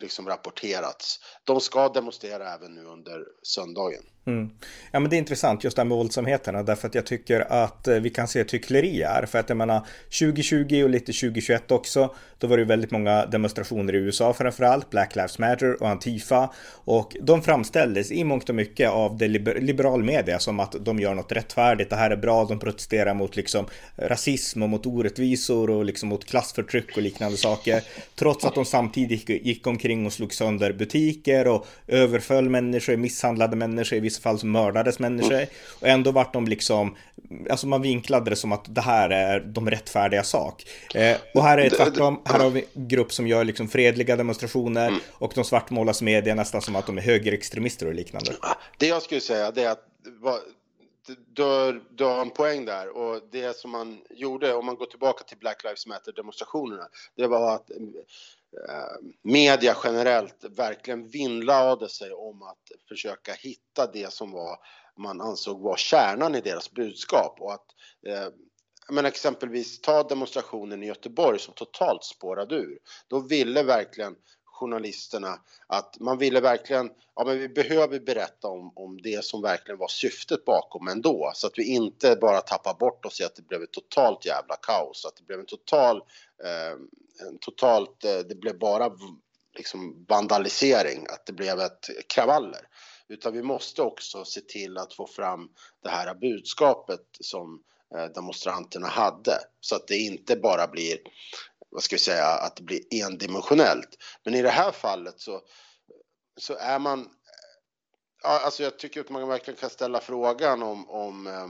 liksom 0.00 0.28
rapporterats. 0.28 1.20
De 1.44 1.60
ska 1.60 1.88
demonstrera 1.88 2.54
även 2.54 2.74
nu 2.74 2.84
under 2.84 3.26
söndagen. 3.42 4.02
Mm. 4.26 4.50
Ja 4.90 5.00
men 5.00 5.10
det 5.10 5.16
är 5.16 5.18
intressant 5.18 5.64
just 5.64 5.76
det 5.76 5.80
här 5.80 5.84
med 5.84 5.96
våldsamheterna 5.96 6.62
därför 6.62 6.88
att 6.88 6.94
jag 6.94 7.06
tycker 7.06 7.40
att 7.40 7.88
eh, 7.88 7.94
vi 7.94 8.10
kan 8.10 8.28
se 8.28 8.40
ett 8.40 8.54
hyckleri 8.54 9.02
här. 9.02 9.26
För 9.26 9.38
att 9.38 9.48
jag 9.48 9.58
menar 9.58 9.86
2020 10.20 10.82
och 10.84 10.90
lite 10.90 11.12
2021 11.12 11.70
också 11.70 12.14
då 12.38 12.46
var 12.46 12.56
det 12.56 12.64
väldigt 12.64 12.90
många 12.90 13.26
demonstrationer 13.26 13.94
i 13.94 13.96
USA 13.96 14.32
framförallt 14.32 14.90
Black 14.90 15.16
Lives 15.16 15.38
Matter 15.38 15.82
och 15.82 15.88
Antifa 15.88 16.50
och 16.84 17.16
de 17.20 17.42
framställdes 17.42 18.12
i 18.12 18.24
mångt 18.24 18.48
och 18.48 18.54
mycket 18.54 18.90
av 18.90 19.16
det 19.16 19.28
liber 19.28 19.60
liberal 19.60 20.02
media 20.02 20.38
som 20.38 20.60
att 20.60 20.74
de 20.80 20.98
gör 21.00 21.14
något 21.14 21.32
rättfärdigt, 21.32 21.90
det 21.90 21.96
här 21.96 22.10
är 22.10 22.16
bra, 22.16 22.44
de 22.44 22.58
protesterar 22.58 23.14
mot 23.14 23.36
liksom 23.36 23.66
rasism 23.96 24.62
och 24.62 24.68
mot 24.68 24.86
orättvisor 24.86 25.70
och 25.70 25.84
liksom 25.84 26.08
mot 26.08 26.24
klassförtryck 26.24 26.96
och 26.96 27.02
liknande 27.02 27.36
saker 27.36 27.82
trots 28.14 28.44
att 28.44 28.54
de 28.54 28.64
samtidigt 28.64 29.28
gick 29.28 29.66
omkring 29.66 30.06
och 30.06 30.12
slog 30.12 30.34
sönder 30.34 30.72
butiker 30.72 31.46
och 31.46 31.66
överföll 31.86 32.48
människor, 32.48 32.96
misshandlade 32.96 33.56
människor, 33.56 33.98
i 33.98 34.00
vissa 34.00 34.15
fall 34.22 34.38
så 34.38 34.46
mördades 34.46 34.98
människor. 34.98 35.32
Mm. 35.32 35.48
Och 35.80 35.88
ändå 35.88 36.10
vart 36.10 36.32
de 36.32 36.46
liksom, 36.46 36.96
alltså 37.50 37.66
man 37.66 37.82
vinklade 37.82 38.30
det 38.30 38.36
som 38.36 38.52
att 38.52 38.74
det 38.74 38.80
här 38.80 39.10
är 39.10 39.40
de 39.40 39.70
rättfärdiga 39.70 40.22
sak. 40.22 40.64
Eh, 40.94 41.16
och 41.34 41.42
här 41.42 41.58
är 41.58 41.70
det 41.70 41.70
tvärtom, 41.70 42.22
här 42.24 42.38
har 42.38 42.50
vi 42.50 42.64
en 42.74 42.88
grupp 42.88 43.12
som 43.12 43.26
gör 43.26 43.44
liksom 43.44 43.68
fredliga 43.68 44.16
demonstrationer 44.16 44.88
mm. 44.88 45.00
och 45.12 45.32
de 45.34 45.44
svartmålas 45.44 46.02
media 46.02 46.34
nästan 46.34 46.62
som 46.62 46.76
att 46.76 46.86
de 46.86 46.98
är 46.98 47.02
högerextremister 47.02 47.86
och 47.86 47.94
liknande. 47.94 48.32
Det 48.78 48.86
jag 48.86 49.02
skulle 49.02 49.20
säga 49.20 49.50
det 49.50 49.62
är 49.62 49.70
att 49.70 49.84
du 51.34 51.82
du 51.90 52.04
har 52.04 52.20
en 52.20 52.30
poäng 52.30 52.64
där 52.64 52.96
och 52.96 53.20
det 53.30 53.56
som 53.56 53.70
man 53.70 53.98
gjorde 54.10 54.54
om 54.54 54.66
man 54.66 54.76
går 54.76 54.86
tillbaka 54.86 55.24
till 55.24 55.38
Black 55.38 55.64
Lives 55.64 55.86
Matter 55.86 56.12
demonstrationerna 56.12 56.88
det 57.16 57.26
var 57.26 57.54
att 57.54 57.70
Eh, 58.68 59.08
media 59.22 59.76
generellt 59.84 60.44
verkligen 60.56 61.08
vinnlade 61.08 61.88
sig 61.88 62.12
om 62.12 62.42
att 62.42 62.62
försöka 62.88 63.32
hitta 63.32 63.86
det 63.92 64.12
som 64.12 64.32
var 64.32 64.58
man 64.96 65.20
ansåg 65.20 65.60
var 65.60 65.76
kärnan 65.76 66.34
i 66.34 66.40
deras 66.40 66.70
budskap 66.70 67.36
och 67.40 67.52
att 67.52 67.66
eh, 68.06 68.28
men 68.88 69.06
exempelvis 69.06 69.80
ta 69.80 70.02
demonstrationen 70.02 70.82
i 70.82 70.86
Göteborg 70.86 71.38
som 71.38 71.54
totalt 71.54 72.04
spårade 72.04 72.54
ur. 72.54 72.78
Då 73.08 73.20
ville 73.20 73.62
verkligen 73.62 74.16
journalisterna 74.56 75.40
att 75.66 76.00
man 76.00 76.18
ville 76.18 76.40
verkligen, 76.40 76.90
ja 77.14 77.24
men 77.24 77.38
vi 77.38 77.48
behöver 77.48 78.00
berätta 78.00 78.48
om, 78.48 78.72
om 78.74 79.02
det 79.02 79.24
som 79.24 79.42
verkligen 79.42 79.78
var 79.78 79.88
syftet 79.88 80.44
bakom 80.44 80.88
ändå 80.88 81.32
så 81.34 81.46
att 81.46 81.58
vi 81.58 81.64
inte 81.64 82.16
bara 82.20 82.40
tappar 82.40 82.74
bort 82.74 83.06
oss 83.06 83.20
i 83.20 83.24
att 83.24 83.36
det 83.36 83.48
blev 83.48 83.62
ett 83.62 83.72
totalt 83.72 84.26
jävla 84.26 84.56
kaos, 84.56 85.04
att 85.04 85.16
det 85.16 85.22
blev 85.22 85.40
en 85.40 85.46
total, 85.46 85.96
eh, 86.44 86.72
en 87.28 87.38
totalt, 87.40 88.04
eh, 88.04 88.18
det 88.18 88.34
blev 88.34 88.58
bara 88.58 88.90
liksom 89.56 90.06
vandalisering, 90.08 91.06
att 91.08 91.26
det 91.26 91.32
blev 91.32 91.60
ett 91.60 91.86
kravaller. 92.14 92.68
Utan 93.08 93.32
vi 93.32 93.42
måste 93.42 93.82
också 93.82 94.24
se 94.24 94.40
till 94.40 94.78
att 94.78 94.94
få 94.94 95.06
fram 95.06 95.48
det 95.82 95.88
här 95.88 96.14
budskapet 96.14 97.00
som 97.20 97.62
eh, 97.96 98.04
demonstranterna 98.04 98.86
hade 98.86 99.38
så 99.60 99.76
att 99.76 99.88
det 99.88 99.96
inte 99.96 100.36
bara 100.36 100.66
blir 100.66 100.98
vad 101.76 101.82
ska 101.82 101.96
vi 101.96 102.00
säga, 102.00 102.26
att 102.26 102.56
det 102.56 102.62
blir 102.62 102.80
endimensionellt. 103.04 103.88
Men 104.24 104.34
i 104.34 104.42
det 104.42 104.50
här 104.50 104.72
fallet 104.72 105.20
så, 105.20 105.42
så 106.36 106.56
är 106.56 106.78
man, 106.78 107.08
ja, 108.22 108.40
alltså 108.44 108.62
jag 108.62 108.78
tycker 108.78 109.00
att 109.00 109.10
man 109.10 109.28
verkligen 109.28 109.60
kan 109.60 109.70
ställa 109.70 110.00
frågan 110.00 110.62
om, 110.62 110.90
om 110.90 111.26
eh, 111.26 111.48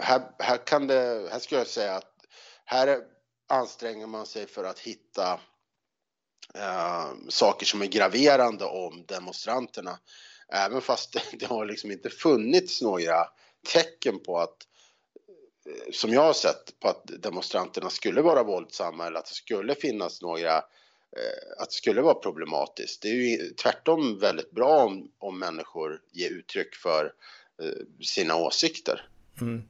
här, 0.00 0.22
här 0.38 0.66
kan 0.66 0.86
det, 0.86 1.28
här 1.32 1.38
skulle 1.38 1.60
jag 1.60 1.68
säga 1.68 1.96
att 1.96 2.14
här 2.64 3.00
anstränger 3.48 4.06
man 4.06 4.26
sig 4.26 4.46
för 4.46 4.64
att 4.64 4.78
hitta 4.78 5.40
äh, 6.54 7.12
saker 7.28 7.66
som 7.66 7.82
är 7.82 7.86
graverande 7.86 8.64
om 8.64 9.04
demonstranterna. 9.06 9.98
Även 10.52 10.80
fast 10.80 11.12
det, 11.12 11.22
det 11.38 11.46
har 11.46 11.66
liksom 11.66 11.90
inte 11.90 12.10
funnits 12.10 12.82
några 12.82 13.26
tecken 13.72 14.22
på 14.22 14.38
att 14.38 14.56
Eh, 15.66 15.92
som 15.92 16.12
jag 16.12 16.22
har 16.22 16.32
sett 16.32 16.80
på 16.80 16.88
att 16.88 17.02
demonstranterna 17.04 17.90
skulle 17.90 18.22
vara 18.22 18.42
våldsamma 18.42 19.06
eller 19.06 19.18
att 19.18 19.26
det 19.26 19.34
skulle 19.34 19.74
finnas 19.74 20.22
några 20.22 20.56
eh, 20.56 21.58
att 21.58 21.70
det 21.70 21.76
skulle 21.76 22.02
vara 22.02 22.14
problematiskt. 22.14 23.02
Det 23.02 23.08
är 23.08 23.12
ju 23.12 23.50
tvärtom 23.50 24.18
väldigt 24.18 24.50
bra 24.50 24.84
om, 24.84 25.10
om 25.18 25.38
människor 25.38 26.00
ger 26.12 26.30
uttryck 26.30 26.74
för 26.74 27.12
eh, 27.62 28.04
sina 28.04 28.36
åsikter. 28.36 29.08
Mm. 29.40 29.62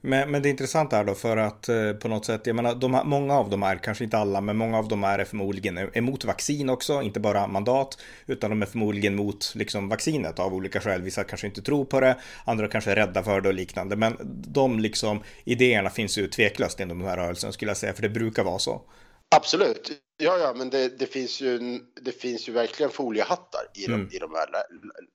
Men, 0.00 0.30
men 0.30 0.42
det 0.42 0.48
intressanta 0.48 0.98
är 0.98 1.04
då 1.04 1.14
för 1.14 1.36
att 1.36 1.68
eh, 1.68 1.92
på 1.92 2.08
något 2.08 2.26
sätt, 2.26 2.46
jag 2.46 2.56
menar, 2.56 2.74
de, 2.74 3.00
många 3.04 3.34
av 3.34 3.50
dem 3.50 3.62
är, 3.62 3.76
kanske 3.76 4.04
inte 4.04 4.18
alla, 4.18 4.40
men 4.40 4.56
många 4.56 4.78
av 4.78 4.88
dem 4.88 5.04
är 5.04 5.24
förmodligen 5.24 5.78
emot 5.78 6.24
vaccin 6.24 6.68
också, 6.68 7.02
inte 7.02 7.20
bara 7.20 7.46
mandat, 7.46 7.98
utan 8.26 8.50
de 8.50 8.62
är 8.62 8.66
förmodligen 8.66 9.12
emot 9.12 9.52
liksom, 9.54 9.88
vaccinet 9.88 10.38
av 10.38 10.54
olika 10.54 10.80
skäl. 10.80 11.02
Vissa 11.02 11.24
kanske 11.24 11.46
inte 11.46 11.62
tror 11.62 11.84
på 11.84 12.00
det, 12.00 12.16
andra 12.44 12.68
kanske 12.68 12.90
är 12.90 12.96
rädda 12.96 13.22
för 13.22 13.40
det 13.40 13.48
och 13.48 13.54
liknande. 13.54 13.96
Men 13.96 14.16
de 14.46 14.78
liksom, 14.78 15.22
idéerna 15.44 15.90
finns 15.90 16.18
ju 16.18 16.28
tveklöst 16.28 16.80
inom 16.80 16.98
den 16.98 17.08
här 17.08 17.16
rörelsen 17.16 17.52
skulle 17.52 17.70
jag 17.70 17.76
säga, 17.76 17.92
för 17.92 18.02
det 18.02 18.08
brukar 18.08 18.44
vara 18.44 18.58
så. 18.58 18.82
Absolut. 19.28 19.90
Ja, 20.16 20.38
ja, 20.38 20.54
men 20.56 20.70
det, 20.70 20.98
det, 20.98 21.06
finns 21.06 21.40
ju, 21.40 21.80
det 22.00 22.12
finns 22.12 22.48
ju 22.48 22.52
verkligen 22.52 22.90
foliehattar 22.90 23.60
i, 23.74 23.86
de, 23.86 23.94
mm. 23.94 24.08
i, 24.12 24.18
de 24.18 24.34
här, 24.34 24.48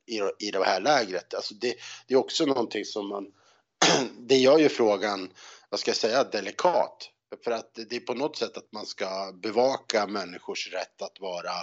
i, 0.06 0.48
i 0.48 0.52
det 0.52 0.64
här 0.64 0.82
lägret. 0.82 1.34
Alltså 1.34 1.54
det, 1.54 1.74
det 2.08 2.14
är 2.14 2.18
också 2.18 2.46
någonting 2.46 2.86
som 2.86 3.10
man 3.10 3.26
det 4.28 4.38
gör 4.38 4.58
ju 4.58 4.70
frågan, 4.70 5.30
vad 5.70 5.80
ska 5.80 5.90
jag 5.90 5.98
säga, 5.98 6.24
delikat. 6.24 7.10
För 7.44 7.52
att 7.52 7.76
det 7.90 7.96
är 7.96 8.00
på 8.00 8.14
något 8.14 8.38
sätt 8.38 8.58
att 8.58 8.72
man 8.72 8.86
ska 8.86 9.32
bevaka 9.44 10.08
människors 10.08 10.74
rätt 10.74 11.02
att 11.02 11.20
vara 11.20 11.56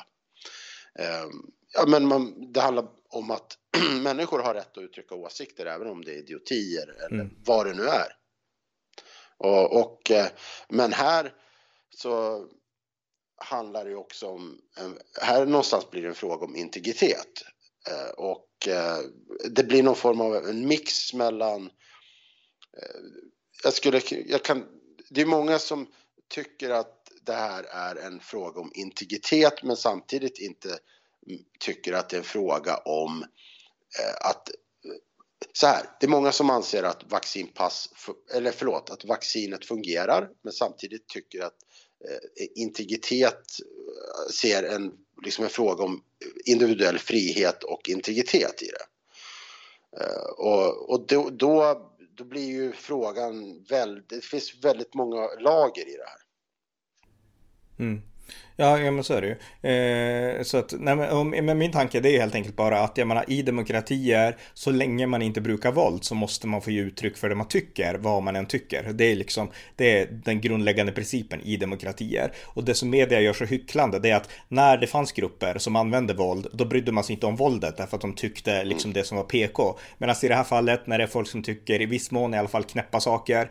eh, 0.99 1.27
Ja, 1.73 1.87
men 1.87 2.07
man, 2.07 2.53
det 2.53 2.61
handlar 2.61 2.89
om 3.09 3.31
att 3.31 3.59
människor 4.03 4.39
har 4.39 4.55
rätt 4.55 4.79
att 4.79 4.83
uttrycka 4.83 5.15
åsikter 5.15 5.67
även 5.67 5.89
om 5.89 6.05
det 6.05 6.11
är 6.11 6.19
idiotier 6.19 6.89
eller 6.89 7.21
mm. 7.21 7.37
vad 7.45 7.67
det 7.67 7.75
nu 7.75 7.83
är. 7.83 8.17
Och, 9.37 9.81
och, 9.81 10.11
eh, 10.11 10.27
men 10.69 10.93
här 10.93 11.33
så 11.91 12.47
handlar 13.37 13.85
det 13.85 13.91
ju 13.91 13.97
också 13.97 14.29
om, 14.29 14.59
här 15.23 15.47
någonstans 15.47 15.91
blir 15.91 16.03
det 16.03 16.09
en 16.09 16.15
fråga 16.15 16.45
om 16.45 16.57
integritet. 16.57 17.43
Eh, 17.89 18.11
och 18.11 18.69
eh, 18.69 18.99
det 19.51 19.65
blir 19.65 19.83
någon 19.83 19.97
form 19.97 20.21
av 20.21 20.37
en 20.37 20.69
mix 20.69 21.15
mellan 21.15 21.63
Eh, 21.63 21.71
jag 23.65 23.73
skulle, 23.73 24.01
jag 24.27 24.45
kan, 24.45 24.67
det 25.11 25.21
är 25.21 25.27
många 25.27 25.59
som 25.59 25.87
tycker 26.29 26.71
att 26.71 27.01
det 27.23 27.33
här 27.33 27.65
är 27.65 27.97
en 27.97 28.21
fråga 28.21 28.61
om 28.61 28.73
integritet 28.75 29.63
men 29.63 29.77
samtidigt 29.77 30.39
inte 30.39 30.79
tycker 31.61 31.93
att 31.93 32.09
det 32.09 32.17
är 32.17 32.19
en 32.19 32.25
fråga 32.25 32.77
om 32.77 33.23
eh, 34.01 34.31
att 34.31 34.49
eh, 34.49 34.55
så 35.53 35.67
här, 35.67 35.87
det 36.01 36.07
är 36.07 36.11
många 36.11 36.33
som 36.33 36.51
anser 36.51 36.83
att 36.83 37.11
vaccinpass, 37.11 37.89
eller 38.35 38.53
förlåt, 38.53 38.91
att 38.91 39.05
vaccinet 39.05 39.65
fungerar 39.65 40.31
men 40.43 40.53
samtidigt 40.53 41.09
tycker 41.09 41.43
att 41.43 41.57
eh, 42.09 42.47
integritet 42.55 43.35
eh, 43.35 44.33
ser 44.33 44.63
en, 44.63 44.93
liksom 45.25 45.45
en 45.45 45.51
fråga 45.51 45.85
om 45.85 46.03
individuell 46.45 46.99
frihet 46.99 47.63
och 47.63 47.89
integritet 47.89 48.63
i 48.63 48.67
det. 48.67 48.87
Eh, 50.05 50.31
och, 50.39 50.91
och 50.91 51.07
då, 51.07 51.31
då 51.31 51.91
då 52.21 52.27
blir 52.27 52.47
ju 52.47 52.73
frågan 52.73 53.63
väldigt, 53.63 54.09
det 54.09 54.25
finns 54.25 54.65
väldigt 54.65 54.95
många 54.95 55.29
lager 55.39 55.89
i 55.89 55.97
det 55.97 56.07
här. 56.07 56.23
Mm. 57.87 58.03
Ja, 58.61 58.79
ja 58.79 58.91
men 58.91 59.05
så 59.05 59.15
är 59.15 59.21
det 59.21 59.27
ju. 59.27 59.37
Eh, 59.71 60.43
så 60.43 60.59
att, 60.59 60.75
nej, 60.79 60.97
men, 60.97 61.45
men, 61.47 61.59
min 61.59 61.73
tanke 61.73 62.01
det 62.01 62.17
är 62.17 62.21
helt 62.21 62.35
enkelt 62.35 62.57
bara 62.57 62.81
att 62.81 62.99
jag 62.99 63.09
menar, 63.09 63.25
i 63.29 63.43
demokratier, 63.43 64.37
så 64.55 64.71
länge 64.71 65.07
man 65.07 65.23
inte 65.23 65.41
brukar 65.41 65.73
våld 65.73 66.05
så 66.05 66.15
måste 66.15 66.47
man 66.47 66.63
få 66.63 66.71
ge 66.71 66.81
uttryck 66.81 67.17
för 67.17 67.29
det 67.29 67.35
man 67.35 67.49
tycker, 67.49 67.95
vad 67.95 68.23
man 68.23 68.37
än 68.37 68.47
tycker. 68.47 68.93
Det 68.93 69.05
är 69.05 69.17
liksom, 69.17 69.51
det 69.77 70.01
är 70.01 70.09
den 70.25 70.41
grundläggande 70.41 70.93
principen 70.93 71.41
i 71.41 71.57
demokratier. 71.57 72.33
Och 72.47 72.65
det 72.65 72.75
som 72.75 72.91
media 72.91 73.21
gör 73.21 73.33
så 73.33 73.45
hycklande, 73.45 73.99
det 73.99 74.11
är 74.11 74.17
att 74.17 74.31
när 74.49 74.77
det 74.77 74.87
fanns 74.87 75.13
grupper 75.13 75.59
som 75.59 75.77
använde 75.77 76.15
våld, 76.15 76.47
då 76.53 76.65
brydde 76.65 76.93
man 76.93 77.05
sig 77.05 77.15
inte 77.15 77.27
om 77.27 77.37
våldet 77.37 77.77
därför 77.77 77.97
att 77.97 78.03
de 78.03 78.15
tyckte 78.15 78.65
liksom 78.65 78.93
det 78.93 79.05
som 79.05 79.17
var 79.17 79.25
PK. 79.25 79.79
Medan 79.99 80.17
i 80.23 80.29
det 80.29 80.35
här 80.35 80.45
fallet, 80.45 80.87
när 80.87 80.99
det 80.99 81.05
är 81.05 81.09
folk 81.09 81.29
som 81.29 81.43
tycker 81.43 81.83
i 81.83 81.87
viss 81.87 82.11
mån 82.11 82.35
i 82.35 82.39
alla 82.39 82.49
fall 82.49 82.65
knäppa 82.65 83.01
saker, 83.01 83.51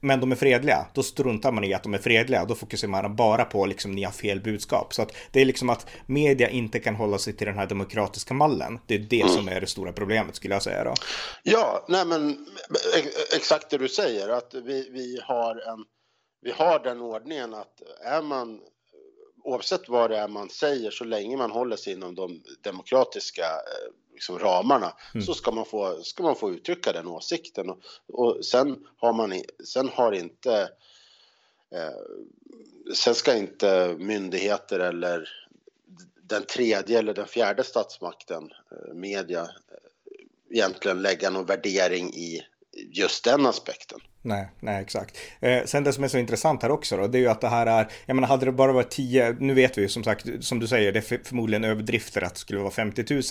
men 0.00 0.20
de 0.20 0.32
är 0.32 0.36
fredliga, 0.36 0.86
då 0.94 1.02
struntar 1.02 1.52
man 1.52 1.64
i 1.64 1.74
att 1.74 1.82
de 1.82 1.94
är 1.94 1.98
fredliga. 1.98 2.44
Då 2.44 2.54
fokuserar 2.54 2.90
man 2.90 3.16
bara 3.16 3.44
på 3.44 3.66
liksom 3.66 3.92
ni 3.92 4.02
har 4.02 4.12
fel 4.12 4.40
budskap. 4.40 4.94
Så 4.94 5.02
att 5.02 5.12
det 5.32 5.40
är 5.40 5.44
liksom 5.44 5.70
att 5.70 5.86
media 6.06 6.48
inte 6.48 6.78
kan 6.78 6.94
hålla 6.94 7.18
sig 7.18 7.32
till 7.32 7.46
den 7.46 7.58
här 7.58 7.66
demokratiska 7.66 8.34
mallen. 8.34 8.78
Det 8.86 8.94
är 8.94 8.98
det 8.98 9.20
mm. 9.20 9.32
som 9.32 9.48
är 9.48 9.60
det 9.60 9.66
stora 9.66 9.92
problemet 9.92 10.36
skulle 10.36 10.54
jag 10.54 10.62
säga 10.62 10.84
då. 10.84 10.94
Ja, 11.42 11.84
nej 11.88 12.06
men 12.06 12.46
exakt 13.36 13.70
det 13.70 13.78
du 13.78 13.88
säger 13.88 14.28
att 14.28 14.54
vi, 14.54 14.90
vi 14.90 15.20
har 15.22 15.72
en 15.72 15.84
vi 16.42 16.50
har 16.50 16.78
den 16.78 17.00
ordningen 17.00 17.54
att 17.54 17.82
är 18.04 18.22
man 18.22 18.60
oavsett 19.44 19.88
vad 19.88 20.10
det 20.10 20.18
är 20.18 20.28
man 20.28 20.50
säger 20.50 20.90
så 20.90 21.04
länge 21.04 21.36
man 21.36 21.50
håller 21.50 21.76
sig 21.76 21.92
inom 21.92 22.14
de 22.14 22.42
demokratiska 22.64 23.42
eh, 23.42 23.92
liksom, 24.20 24.38
ramarna 24.38 24.96
mm. 25.14 25.26
så 25.26 25.34
ska 25.34 25.50
man, 25.50 25.64
få, 25.64 26.02
ska 26.02 26.22
man 26.22 26.36
få 26.36 26.50
uttrycka 26.50 26.92
den 26.92 27.06
åsikten. 27.06 27.70
Och, 27.70 27.80
och 28.08 28.44
sen, 28.44 28.86
har 28.96 29.12
man, 29.12 29.42
sen 29.64 29.88
har 29.88 30.12
inte 30.12 30.70
eh, 31.70 32.94
sen 32.94 33.14
ska 33.14 33.36
inte 33.36 33.96
myndigheter 33.98 34.80
eller 34.80 35.28
den 36.22 36.44
tredje 36.44 36.98
eller 36.98 37.14
den 37.14 37.26
fjärde 37.26 37.64
statsmakten, 37.64 38.50
eh, 38.70 38.94
media, 38.94 39.42
eh, 39.42 40.56
egentligen 40.56 41.02
lägga 41.02 41.30
någon 41.30 41.46
värdering 41.46 42.14
i 42.14 42.42
just 42.72 43.24
den 43.24 43.46
aspekten. 43.46 44.00
Nej, 44.22 44.48
nej 44.60 44.82
exakt. 44.82 45.18
Eh, 45.40 45.64
sen 45.64 45.84
det 45.84 45.92
som 45.92 46.04
är 46.04 46.08
så 46.08 46.18
intressant 46.18 46.62
här 46.62 46.70
också 46.70 46.96
då, 46.96 47.06
det 47.06 47.18
är 47.18 47.20
ju 47.20 47.28
att 47.28 47.40
det 47.40 47.48
här 47.48 47.66
är, 47.66 47.88
jag 48.06 48.14
menar 48.14 48.28
hade 48.28 48.46
det 48.46 48.52
bara 48.52 48.72
varit 48.72 48.90
10, 48.90 49.36
nu 49.40 49.54
vet 49.54 49.78
vi 49.78 49.82
ju 49.82 49.88
som 49.88 50.04
sagt, 50.04 50.26
som 50.40 50.58
du 50.58 50.66
säger, 50.66 50.92
det 50.92 50.98
är 51.12 51.24
förmodligen 51.24 51.64
överdrifter 51.64 52.24
att 52.24 52.34
det 52.34 52.40
skulle 52.40 52.60
vara 52.60 52.70
50 52.70 53.14
000. 53.14 53.22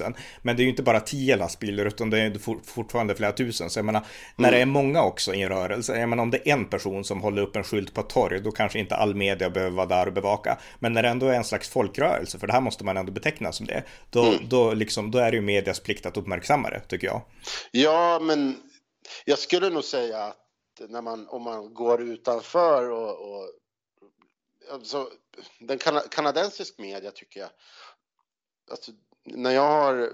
Men 0.41 0.55
det 0.55 0.61
är 0.61 0.63
ju 0.63 0.69
inte 0.69 0.83
bara 0.83 0.99
10 0.99 1.35
lastbilar 1.35 1.85
utan 1.85 2.09
det 2.09 2.19
är 2.19 2.63
fortfarande 2.65 3.15
flera 3.15 3.31
tusen. 3.31 3.69
Så 3.69 3.79
jag 3.79 3.85
menar, 3.85 4.05
när 4.35 4.51
det 4.51 4.61
är 4.61 4.65
många 4.65 5.03
också 5.03 5.33
i 5.33 5.41
en 5.41 5.49
rörelse, 5.49 5.99
jag 5.99 6.09
menar 6.09 6.23
om 6.23 6.31
det 6.31 6.49
är 6.49 6.53
en 6.53 6.65
person 6.65 7.03
som 7.03 7.21
håller 7.21 7.41
upp 7.41 7.55
en 7.55 7.63
skylt 7.63 7.93
på 7.93 8.01
ett 8.01 8.09
torg, 8.09 8.39
då 8.39 8.51
kanske 8.51 8.79
inte 8.79 8.95
all 8.95 9.15
media 9.15 9.49
behöver 9.49 9.75
vara 9.75 9.87
där 9.87 10.07
och 10.07 10.13
bevaka. 10.13 10.57
Men 10.79 10.93
när 10.93 11.03
det 11.03 11.09
ändå 11.09 11.27
är 11.27 11.33
en 11.33 11.43
slags 11.43 11.69
folkrörelse, 11.69 12.39
för 12.39 12.47
det 12.47 12.53
här 12.53 12.61
måste 12.61 12.83
man 12.83 12.97
ändå 12.97 13.11
beteckna 13.11 13.51
som 13.51 13.65
det, 13.65 13.83
då, 14.09 14.23
mm. 14.23 14.39
då, 14.49 14.73
liksom, 14.73 15.11
då 15.11 15.19
är 15.19 15.31
det 15.31 15.37
ju 15.37 15.41
medias 15.41 15.79
plikt 15.79 16.05
att 16.05 16.17
uppmärksamma 16.17 16.69
det, 16.69 16.79
tycker 16.79 17.07
jag. 17.07 17.21
Ja, 17.71 18.19
men 18.21 18.55
jag 19.25 19.39
skulle 19.39 19.69
nog 19.69 19.83
säga 19.83 20.23
att 20.23 20.48
när 20.87 21.01
man, 21.01 21.27
om 21.27 21.41
man 21.41 21.73
går 21.73 22.01
utanför 22.01 22.89
och, 22.89 23.31
och 23.31 23.51
alltså, 24.71 25.09
den 25.59 25.77
kan, 25.77 26.01
kanadensisk 26.11 26.77
media 26.77 27.11
tycker 27.11 27.39
jag, 27.39 27.49
alltså, 28.71 28.91
när 29.23 29.51
jag 29.51 29.69
har, 29.69 30.11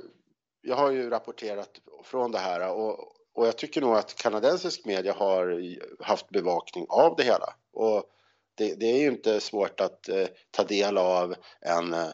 jag 0.62 0.76
har 0.76 0.92
ju 0.92 1.10
rapporterat 1.10 1.80
från 2.04 2.32
det 2.32 2.40
här 2.40 2.72
och, 2.72 3.16
och 3.34 3.48
jag 3.48 3.58
tycker 3.58 3.82
nog 3.82 3.96
att 3.96 4.16
kanadensisk 4.16 4.86
media 4.86 5.14
har 5.14 5.62
haft 6.04 6.30
bevakning 6.30 6.86
av 6.90 7.16
det 7.16 7.24
hela. 7.24 7.56
Och 7.74 8.04
det, 8.56 8.76
det 8.76 8.86
är 8.86 8.98
ju 8.98 9.08
inte 9.08 9.42
svårt 9.42 9.82
att 9.82 10.10
eh, 10.10 10.28
ta 10.52 10.64
del 10.64 10.98
av 10.98 11.36
en, 11.62 11.94
eh, 11.94 12.10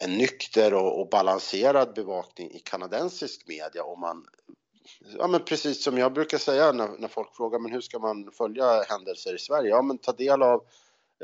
en 0.00 0.18
nykter 0.18 0.74
och, 0.74 1.00
och, 1.00 1.08
balanserad 1.08 1.94
bevakning 1.94 2.50
i 2.50 2.58
kanadensisk 2.58 3.48
media 3.48 3.84
om 3.84 4.00
man 4.00 4.26
ja, 5.18 5.26
men 5.26 5.44
precis 5.44 5.84
som 5.84 5.98
jag 5.98 6.12
brukar 6.12 6.38
säga 6.38 6.72
när, 6.72 6.88
när 6.98 7.08
folk 7.08 7.36
frågar 7.36 7.58
men 7.58 7.72
hur 7.72 7.80
ska 7.80 7.98
man 7.98 8.30
följa 8.32 8.82
händelser 8.82 9.34
i 9.34 9.38
Sverige? 9.38 9.70
Ja, 9.70 9.82
men 9.82 9.98
ta 9.98 10.12
del 10.12 10.42
av 10.42 10.64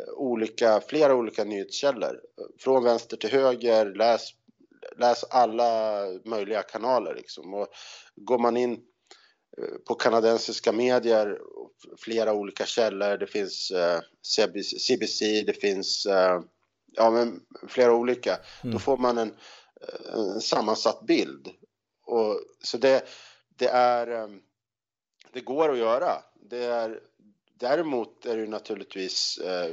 eh, 0.00 0.14
olika, 0.14 0.80
flera 0.80 1.14
olika 1.14 1.44
nyhetskällor. 1.44 2.21
Från 2.59 2.85
vänster 2.85 3.16
till 3.16 3.30
höger, 3.30 3.94
läs, 3.94 4.30
läs 4.99 5.25
alla 5.25 6.00
möjliga 6.25 6.62
kanaler 6.62 7.14
liksom. 7.14 7.54
Och 7.54 7.68
går 8.16 8.38
man 8.38 8.56
in 8.56 8.73
eh, 9.59 9.75
på 9.88 9.94
kanadensiska 9.94 10.73
medier, 10.73 11.38
flera 11.99 12.33
olika 12.33 12.66
källor, 12.66 13.16
det 13.16 13.26
finns 13.26 13.71
eh, 13.71 14.00
CBC, 14.78 15.42
det 15.47 15.61
finns 15.61 16.06
ja, 16.97 17.11
men 17.11 17.40
flera 17.68 17.94
olika, 17.94 18.38
mm. 18.62 18.73
då 18.73 18.78
får 18.78 18.97
man 18.97 19.18
en, 19.18 19.35
en 20.14 20.40
sammansatt 20.40 21.06
bild. 21.06 21.49
Och, 22.06 22.40
så 22.62 22.78
det, 22.78 23.04
det 23.56 23.68
är 23.68 24.06
ehm, 24.06 24.40
det 25.32 25.40
går 25.40 25.73
att 25.73 25.78
göra. 25.78 26.23
Det 26.34 26.64
är, 26.64 27.00
däremot 27.54 28.26
är 28.26 28.37
det 28.37 28.46
naturligtvis 28.46 29.38
eh, 29.38 29.70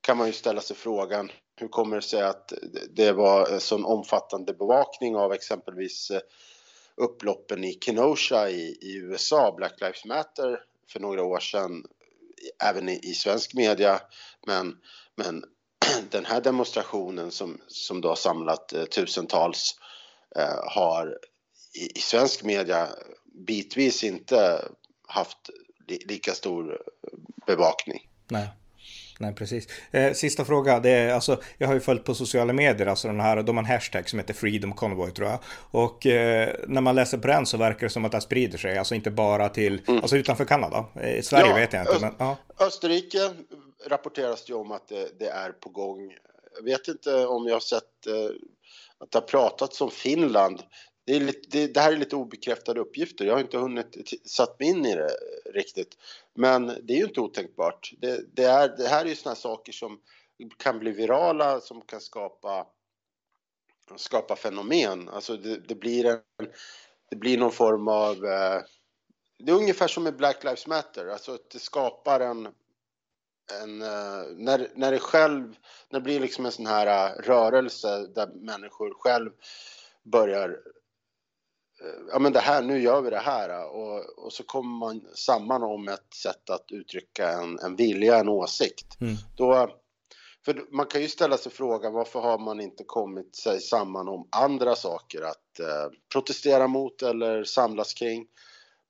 kan 0.00 0.16
man 0.16 0.26
ju 0.26 0.32
ställa 0.32 0.60
sig 0.60 0.76
frågan 0.76 1.30
hur 1.60 1.68
kommer 1.68 1.96
det 1.96 2.02
sig 2.02 2.22
att 2.22 2.52
det 2.90 3.12
var 3.12 3.48
en 3.48 3.60
sån 3.60 3.84
omfattande 3.84 4.54
bevakning 4.54 5.16
av 5.16 5.32
exempelvis 5.32 6.10
eh, 6.10 6.20
upploppen 6.96 7.64
i 7.64 7.78
Kenosha 7.80 8.48
i, 8.48 8.78
i 8.80 8.96
USA, 8.96 9.54
Black 9.56 9.80
Lives 9.80 10.04
Matter 10.04 10.64
för 10.92 11.00
några 11.00 11.22
år 11.24 11.40
sedan, 11.40 11.84
även 12.64 12.88
i, 12.88 13.00
i 13.02 13.14
svensk 13.14 13.54
media. 13.54 14.00
Men, 14.46 14.76
men 15.14 15.44
den 16.10 16.24
här 16.24 16.40
demonstrationen 16.40 17.30
som, 17.30 17.60
som 17.66 18.00
då 18.00 18.08
har 18.08 18.16
samlat 18.16 18.72
eh, 18.72 18.84
tusentals 18.84 19.76
eh, 20.36 20.74
har 20.74 21.18
i, 21.74 21.98
i 21.98 22.00
svensk 22.00 22.42
media 22.42 22.88
bitvis 23.46 24.04
inte 24.04 24.64
haft 25.06 25.50
li, 25.88 25.98
lika 26.08 26.32
stor 26.32 26.82
bevakning. 27.46 28.08
Nej. 28.28 28.48
Nej, 29.20 29.34
precis. 29.34 29.68
Eh, 29.90 30.12
sista 30.12 30.44
fråga, 30.44 30.80
det 30.80 30.90
är 30.90 31.14
alltså, 31.14 31.40
jag 31.58 31.66
har 31.66 31.74
ju 31.74 31.80
följt 31.80 32.04
på 32.04 32.14
sociala 32.14 32.52
medier, 32.52 32.86
alltså 32.86 33.08
den 33.08 33.20
här, 33.20 33.42
de 33.42 33.56
har 33.56 33.64
en 33.64 33.70
hashtag 33.70 34.08
som 34.08 34.18
heter 34.18 34.34
Freedom 34.34 34.72
Convoy 34.72 35.10
tror 35.10 35.28
jag. 35.28 35.38
Och 35.70 36.06
eh, 36.06 36.54
när 36.68 36.80
man 36.80 36.94
läser 36.94 37.18
på 37.18 37.26
den 37.26 37.46
så 37.46 37.56
verkar 37.56 37.86
det 37.86 37.90
som 37.90 38.04
att 38.04 38.12
det 38.12 38.20
sprider 38.20 38.58
sig, 38.58 38.78
alltså 38.78 38.94
inte 38.94 39.10
bara 39.10 39.48
till, 39.48 39.82
mm. 39.86 40.00
alltså 40.00 40.16
utanför 40.16 40.44
Kanada. 40.44 40.84
I 41.02 41.16
eh, 41.16 41.22
Sverige 41.22 41.46
ja, 41.46 41.54
vet 41.54 41.72
jag 41.72 41.82
inte. 41.82 41.92
Öst, 41.92 42.00
men, 42.00 42.14
ja. 42.18 42.36
Österrike 42.58 43.18
rapporteras 43.86 44.44
det 44.44 44.54
om 44.54 44.72
att 44.72 44.88
det, 44.88 45.18
det, 45.18 45.28
är 45.28 45.52
på 45.52 45.68
gång. 45.68 46.14
Jag 46.56 46.64
vet 46.64 46.88
inte 46.88 47.26
om 47.26 47.46
jag 47.46 47.54
har 47.54 47.60
sett 47.60 48.06
eh, 48.06 48.14
att 48.98 49.10
det 49.10 49.18
har 49.18 49.26
pratats 49.26 49.80
om 49.80 49.90
Finland 49.90 50.62
det, 51.10 51.16
är 51.16 51.20
lite, 51.20 51.48
det, 51.48 51.66
det, 51.66 51.80
här 51.80 51.92
är 51.92 51.96
lite 51.96 52.16
obekräftade 52.16 52.80
uppgifter. 52.80 53.24
Jag 53.24 53.34
har 53.34 53.40
inte 53.40 53.58
hunnit 53.58 54.12
satt 54.24 54.60
mig 54.60 54.68
in 54.68 54.86
i 54.86 54.94
det 54.94 55.10
riktigt. 55.54 55.98
Men 56.34 56.66
det 56.66 56.92
är 56.92 56.96
ju 56.96 57.04
inte 57.04 57.20
otänkbart. 57.20 57.92
Det, 57.98 58.36
det 58.36 58.44
är, 58.44 58.68
det 58.68 58.88
här 58.88 59.04
är 59.04 59.08
ju 59.08 59.14
såna 59.14 59.34
saker 59.34 59.72
som 59.72 60.00
kan 60.56 60.78
bli 60.78 60.90
virala, 60.90 61.60
som 61.60 61.80
kan 61.80 62.00
skapa, 62.00 62.66
skapa 63.96 64.36
fenomen. 64.36 65.08
Alltså 65.08 65.36
det, 65.36 65.56
det 65.56 65.74
blir 65.74 66.04
en, 66.06 66.20
det 67.10 67.16
blir 67.16 67.38
någon 67.38 67.52
form 67.52 67.88
av... 67.88 68.24
Eh, 68.26 68.62
det 69.38 69.52
är 69.52 69.56
ungefär 69.56 69.88
som 69.88 70.02
med 70.02 70.16
Black 70.16 70.44
Lives 70.44 70.66
Matter, 70.66 71.06
alltså 71.06 71.34
att 71.34 71.50
det 71.50 71.58
skapar 71.58 72.20
en, 72.20 72.46
en, 73.62 73.82
eh, 73.82 74.22
när, 74.36 74.70
när 74.74 74.92
det 74.92 74.98
själv, 74.98 75.56
när 75.88 76.00
det 76.00 76.04
blir 76.04 76.20
liksom 76.20 76.46
en 76.46 76.52
sån 76.52 76.66
här 76.66 76.86
eh, 76.86 77.22
rörelse 77.22 78.06
där 78.14 78.26
människor 78.26 78.94
själv 78.94 79.30
börjar 80.02 80.60
ja 82.12 82.18
men 82.18 82.32
det 82.32 82.40
här, 82.40 82.62
nu 82.62 82.80
gör 82.80 83.02
vi 83.02 83.10
det 83.10 83.18
här 83.18 83.70
och, 83.74 84.24
och 84.24 84.32
så 84.32 84.42
kommer 84.42 84.78
man 84.78 85.02
samman 85.14 85.62
om 85.62 85.88
ett 85.88 86.14
sätt 86.14 86.50
att 86.50 86.72
uttrycka 86.72 87.28
en, 87.28 87.58
en 87.58 87.76
vilja, 87.76 88.16
en 88.16 88.28
åsikt. 88.28 89.00
Mm. 89.00 89.14
Då, 89.36 89.70
för 90.44 90.64
man 90.70 90.86
kan 90.86 91.02
ju 91.02 91.08
ställa 91.08 91.36
sig 91.36 91.52
frågan 91.52 91.92
varför 91.92 92.20
har 92.20 92.38
man 92.38 92.60
inte 92.60 92.84
kommit 92.84 93.36
sig 93.36 93.60
samman 93.60 94.08
om 94.08 94.28
andra 94.30 94.74
saker 94.74 95.22
att 95.22 95.60
eh, 95.60 95.92
protestera 96.12 96.66
mot 96.66 97.02
eller 97.02 97.44
samlas 97.44 97.94
kring. 97.94 98.26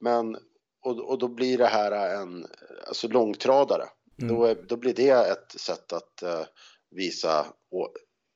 Men, 0.01 0.37
och, 0.83 1.11
och 1.11 1.19
då 1.19 1.29
blir 1.29 1.59
det 1.59 1.67
här 1.67 2.21
en 2.23 2.47
alltså 2.87 3.09
långtradare. 3.09 3.85
Mm. 4.23 4.35
Då, 4.35 4.55
då 4.55 4.77
blir 4.77 4.95
det 4.95 5.11
ett 5.11 5.61
sätt 5.61 5.93
att 5.93 6.23
eh, 6.23 6.45
visa 6.91 7.47
och, 7.71 7.93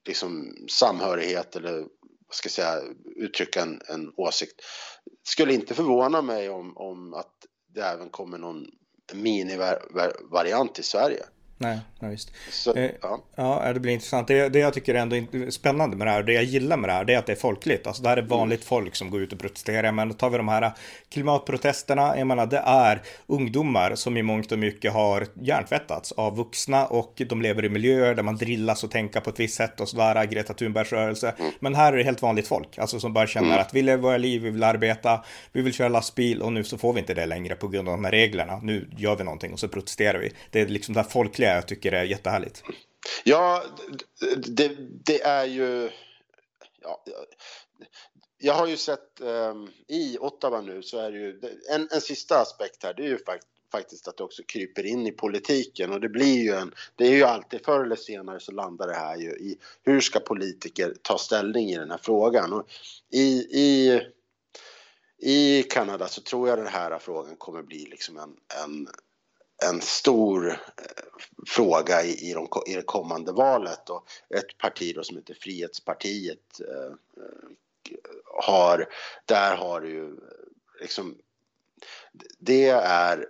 liksom 0.07 0.55
samhörighet 0.71 1.57
eller 1.57 1.85
ska 2.35 2.49
säga, 2.49 2.81
uttrycka 3.16 3.62
en, 3.62 3.81
en 3.88 4.12
åsikt. 4.16 4.61
Skulle 5.23 5.55
inte 5.55 5.75
förvåna 5.75 6.23
mig 6.23 6.51
om, 6.51 6.77
om 6.77 7.14
att 7.14 7.35
det 7.75 7.81
även 7.81 8.11
kommer 8.11 8.38
någon 8.38 8.66
minivariant 9.12 10.79
i 10.79 10.83
Sverige. 10.83 11.25
Nej, 11.59 11.79
nej 11.99 12.11
visst. 12.11 12.33
Så, 12.51 12.75
eh, 12.75 12.90
ja. 13.03 13.21
ja, 13.37 13.73
det 13.73 13.81
blir 13.81 13.93
intressant. 13.93 14.29
Det, 14.29 14.49
det 14.49 14.59
jag 14.59 14.75
tycker 14.75 14.95
är 14.95 14.99
ändå 14.99 15.17
spännande 15.51 15.97
med 15.97 16.07
det 16.07 16.11
här, 16.11 16.23
det 16.23 16.33
jag 16.33 16.45
gillar 16.45 16.77
med 16.77 16.88
det 16.88 16.93
här, 16.93 17.05
det 17.05 17.14
är 17.14 17.19
att 17.19 17.27
det 17.27 17.33
är 17.33 17.37
folkligt. 17.37 17.87
Alltså 17.87 18.03
det 18.03 18.09
här 18.09 18.17
är 18.17 18.23
vanligt 18.23 18.61
mm. 18.61 18.67
folk 18.67 18.97
som 18.97 19.11
går 19.11 19.23
ut 19.23 19.33
och 19.33 19.38
protesterar. 19.38 19.93
Men 19.93 20.14
tar 20.14 20.31
vi 20.31 20.37
de 20.37 20.49
här 20.49 20.73
klimatprotesterna, 21.09 22.19
jag 22.19 22.27
menar 22.27 22.47
det 22.47 22.62
är 22.67 23.03
ungdomar 23.27 23.95
som 23.95 24.17
i 24.17 24.23
mångt 24.23 24.53
och 24.53 24.59
mycket 24.59 24.93
har 24.93 25.27
hjärntvättats 25.35 26.12
av 26.12 26.37
vuxna 26.37 26.87
och 26.87 27.23
de 27.29 27.43
lever 27.43 27.64
i 27.64 27.69
miljöer 27.69 28.14
där 28.14 28.23
man 28.23 28.37
drillas 28.37 28.85
och 28.85 28.90
tänka 28.90 29.21
på 29.21 29.31
ett 29.31 29.40
visst 29.40 29.55
sätt 29.55 29.81
och 29.81 29.88
sådär, 29.88 30.25
Greta 30.25 30.55
Thunbergs 30.55 30.93
rörelse. 30.93 31.35
Mm. 31.38 31.53
Men 31.61 31.75
här 31.75 31.93
är 31.93 31.97
det 31.97 32.05
helt 32.05 32.23
vanligt 32.23 32.49
folk, 32.49 32.79
alltså 32.79 33.01
som 33.01 33.12
bara 33.12 33.27
känner 33.27 33.49
mm. 33.49 33.61
att 33.61 33.75
vi 33.75 33.83
lever 33.83 34.03
våra 34.03 34.17
liv, 34.17 34.43
vi 34.43 34.51
vill 34.51 34.62
arbeta, 34.62 35.25
vi 35.53 35.62
vill 35.62 35.73
köra 35.73 35.88
lastbil 35.88 36.43
och 36.43 36.53
nu 36.53 36.64
så 36.64 36.79
får 36.79 36.93
vi 36.93 37.01
inte 37.01 37.14
det 37.14 37.27
längre 37.27 37.55
på 37.55 37.69
grund 37.69 37.88
av 37.88 37.95
de 37.95 38.05
här 38.05 38.12
reglerna. 38.12 38.61
Nu 38.62 38.88
gör 38.97 39.17
vi 39.17 39.25
någonting 39.25 39.53
och 39.53 39.61
så 39.61 39.69
protesterar 39.69 40.19
vi. 40.19 40.33
Det 40.51 40.61
är 40.61 40.67
liksom 40.67 40.95
det 40.95 41.01
här 41.01 41.09
folkliga 41.09 41.44
jag 41.53 41.69
tycker 41.69 41.93
är 41.93 42.05
jättehärligt. 42.05 42.63
Ja, 43.25 43.65
det, 44.37 44.77
det 45.05 45.23
är 45.23 45.45
ju... 45.45 45.91
Ja, 46.81 47.05
jag 48.39 48.55
har 48.55 48.67
ju 48.67 48.77
sett 48.77 49.21
um, 49.21 49.71
i 49.89 50.19
Ottawa 50.19 50.61
nu 50.61 50.83
så 50.83 50.99
är 50.99 51.13
det 51.13 51.19
ju 51.19 51.41
en, 51.71 51.89
en 51.93 52.01
sista 52.01 52.41
aspekt 52.41 52.83
här. 52.83 52.95
Det 52.95 53.03
är 53.03 53.09
ju 53.09 53.19
fakt, 53.19 53.47
faktiskt 53.73 54.09
att 54.09 54.17
det 54.17 54.25
också 54.25 54.43
kryper 54.43 54.87
in 54.87 55.07
i 55.07 55.13
politiken 55.13 55.93
och 55.93 56.01
det 56.01 56.09
blir 56.09 56.43
ju 56.43 56.53
en. 56.53 56.75
Det 56.97 57.07
är 57.07 57.13
ju 57.13 57.23
alltid 57.25 57.65
förr 57.65 57.85
eller 57.85 57.97
senare 57.97 58.41
så 58.41 58.53
landar 58.53 58.87
det 58.87 58.95
här 58.95 59.17
ju 59.17 59.31
i 59.31 59.59
hur 59.83 60.01
ska 60.01 60.21
politiker 60.21 60.95
ta 61.03 61.19
ställning 61.19 61.71
i 61.71 61.77
den 61.77 61.91
här 61.91 62.01
frågan 62.03 62.53
och 62.53 62.69
i 63.11 63.27
i 63.51 64.01
i 65.19 65.63
Kanada 65.63 66.09
så 66.09 66.21
tror 66.21 66.49
jag 66.49 66.59
den 66.59 66.67
här 66.67 66.99
frågan 66.99 67.37
kommer 67.37 67.63
bli 67.63 67.87
liksom 67.91 68.19
en, 68.19 68.37
en 68.65 68.89
en 69.68 69.81
stor 69.81 70.50
eh, 70.50 70.57
fråga 71.46 72.03
i, 72.03 72.31
i, 72.31 72.33
de, 72.33 72.48
i 72.66 72.74
det 72.74 72.83
kommande 72.83 73.33
valet. 73.33 73.90
Och 73.90 74.07
ett 74.37 74.59
parti 74.59 74.94
då 74.94 75.05
som 75.05 75.16
heter 75.16 75.35
Frihetspartiet 75.35 76.61
eh, 76.61 76.92
eh 77.22 77.33
har, 78.42 78.88
där 79.24 79.57
har 79.57 79.81
du 79.81 79.88
ju 79.88 80.05
eh, 80.05 80.81
liksom, 80.81 81.18
det 82.38 82.68
är 82.68 83.27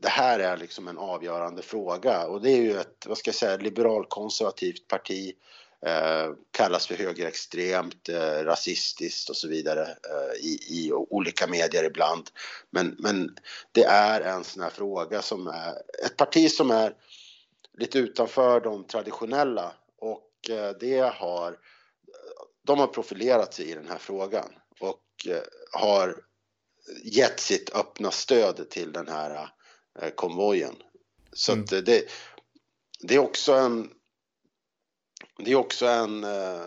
det 0.00 0.08
här 0.08 0.38
är 0.38 0.56
liksom 0.56 0.88
en 0.88 0.98
avgörande 0.98 1.62
fråga. 1.62 2.26
Och 2.26 2.42
det 2.42 2.50
är 2.50 2.62
ju 2.62 2.78
ett, 2.78 3.06
vad 3.06 3.18
ska 3.18 3.28
jag 3.28 3.34
säga, 3.34 3.56
liberalkonservativt 3.56 4.88
parti 4.88 5.34
eh, 5.86 6.32
kallas 6.50 6.86
för 6.86 6.94
högerextremt, 6.94 8.08
eh, 8.08 8.44
rasistiskt 8.44 9.30
och 9.30 9.36
så 9.36 9.48
vidare 9.48 9.82
eh, 9.82 10.46
i, 10.46 10.58
i, 10.68 10.92
olika 10.92 11.46
medier 11.46 11.84
ibland. 11.84 12.30
Men, 12.70 12.96
men 12.98 13.36
det 13.72 13.84
är 13.84 14.20
en 14.20 14.44
sån 14.44 14.62
här 14.62 14.70
fråga 14.70 15.22
som 15.22 15.46
är 15.46 15.72
ett 16.04 16.16
parti 16.16 16.50
som 16.50 16.70
är 16.70 16.94
lite 17.78 17.98
utanför 17.98 18.60
de 18.60 18.84
traditionella 18.84 19.72
och 19.98 20.50
eh, 20.50 20.70
det 20.80 21.14
har 21.14 21.58
de 22.68 22.78
har 22.78 22.86
profilerat 22.86 23.54
sig 23.54 23.70
i 23.70 23.74
den 23.74 23.88
här 23.88 23.98
frågan 23.98 24.48
och 24.80 25.02
eh, 25.28 25.42
har 25.72 26.16
gett 27.04 27.40
sitt 27.40 27.74
öppna 27.74 28.10
stöd 28.10 28.70
till 28.70 28.92
den 28.92 29.08
här 29.08 29.50
eh, 30.00 30.10
konvojen. 30.10 30.74
Så 31.32 31.52
mm. 31.52 31.64
att 31.64 31.70
det, 31.70 32.02
det 33.00 33.14
är 33.14 33.18
också 33.18 33.52
en 33.52 33.90
det 35.44 35.50
är 35.52 35.56
också 35.56 35.86
en 35.86 36.24
eh, 36.24 36.66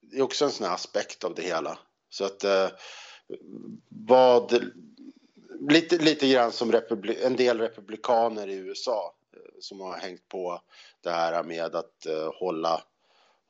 det 0.00 0.18
är 0.18 0.22
också 0.22 0.44
en 0.44 0.50
sån 0.50 0.66
här 0.66 0.74
aspekt 0.74 1.24
av 1.24 1.34
det 1.34 1.42
hela. 1.42 1.78
Så 2.10 2.24
att 2.24 2.44
eh, 2.44 2.68
vad 3.88 4.72
lite, 5.70 5.98
lite 5.98 6.28
grann 6.28 6.52
som 6.52 6.72
republi, 6.72 7.16
en 7.22 7.36
del 7.36 7.58
republikaner 7.58 8.48
i 8.48 8.54
USA 8.54 9.14
eh, 9.36 9.40
som 9.60 9.80
har 9.80 9.96
hängt 9.96 10.28
på 10.28 10.60
det 11.00 11.10
här 11.10 11.42
med 11.42 11.74
att 11.74 12.06
hålla 12.34 12.82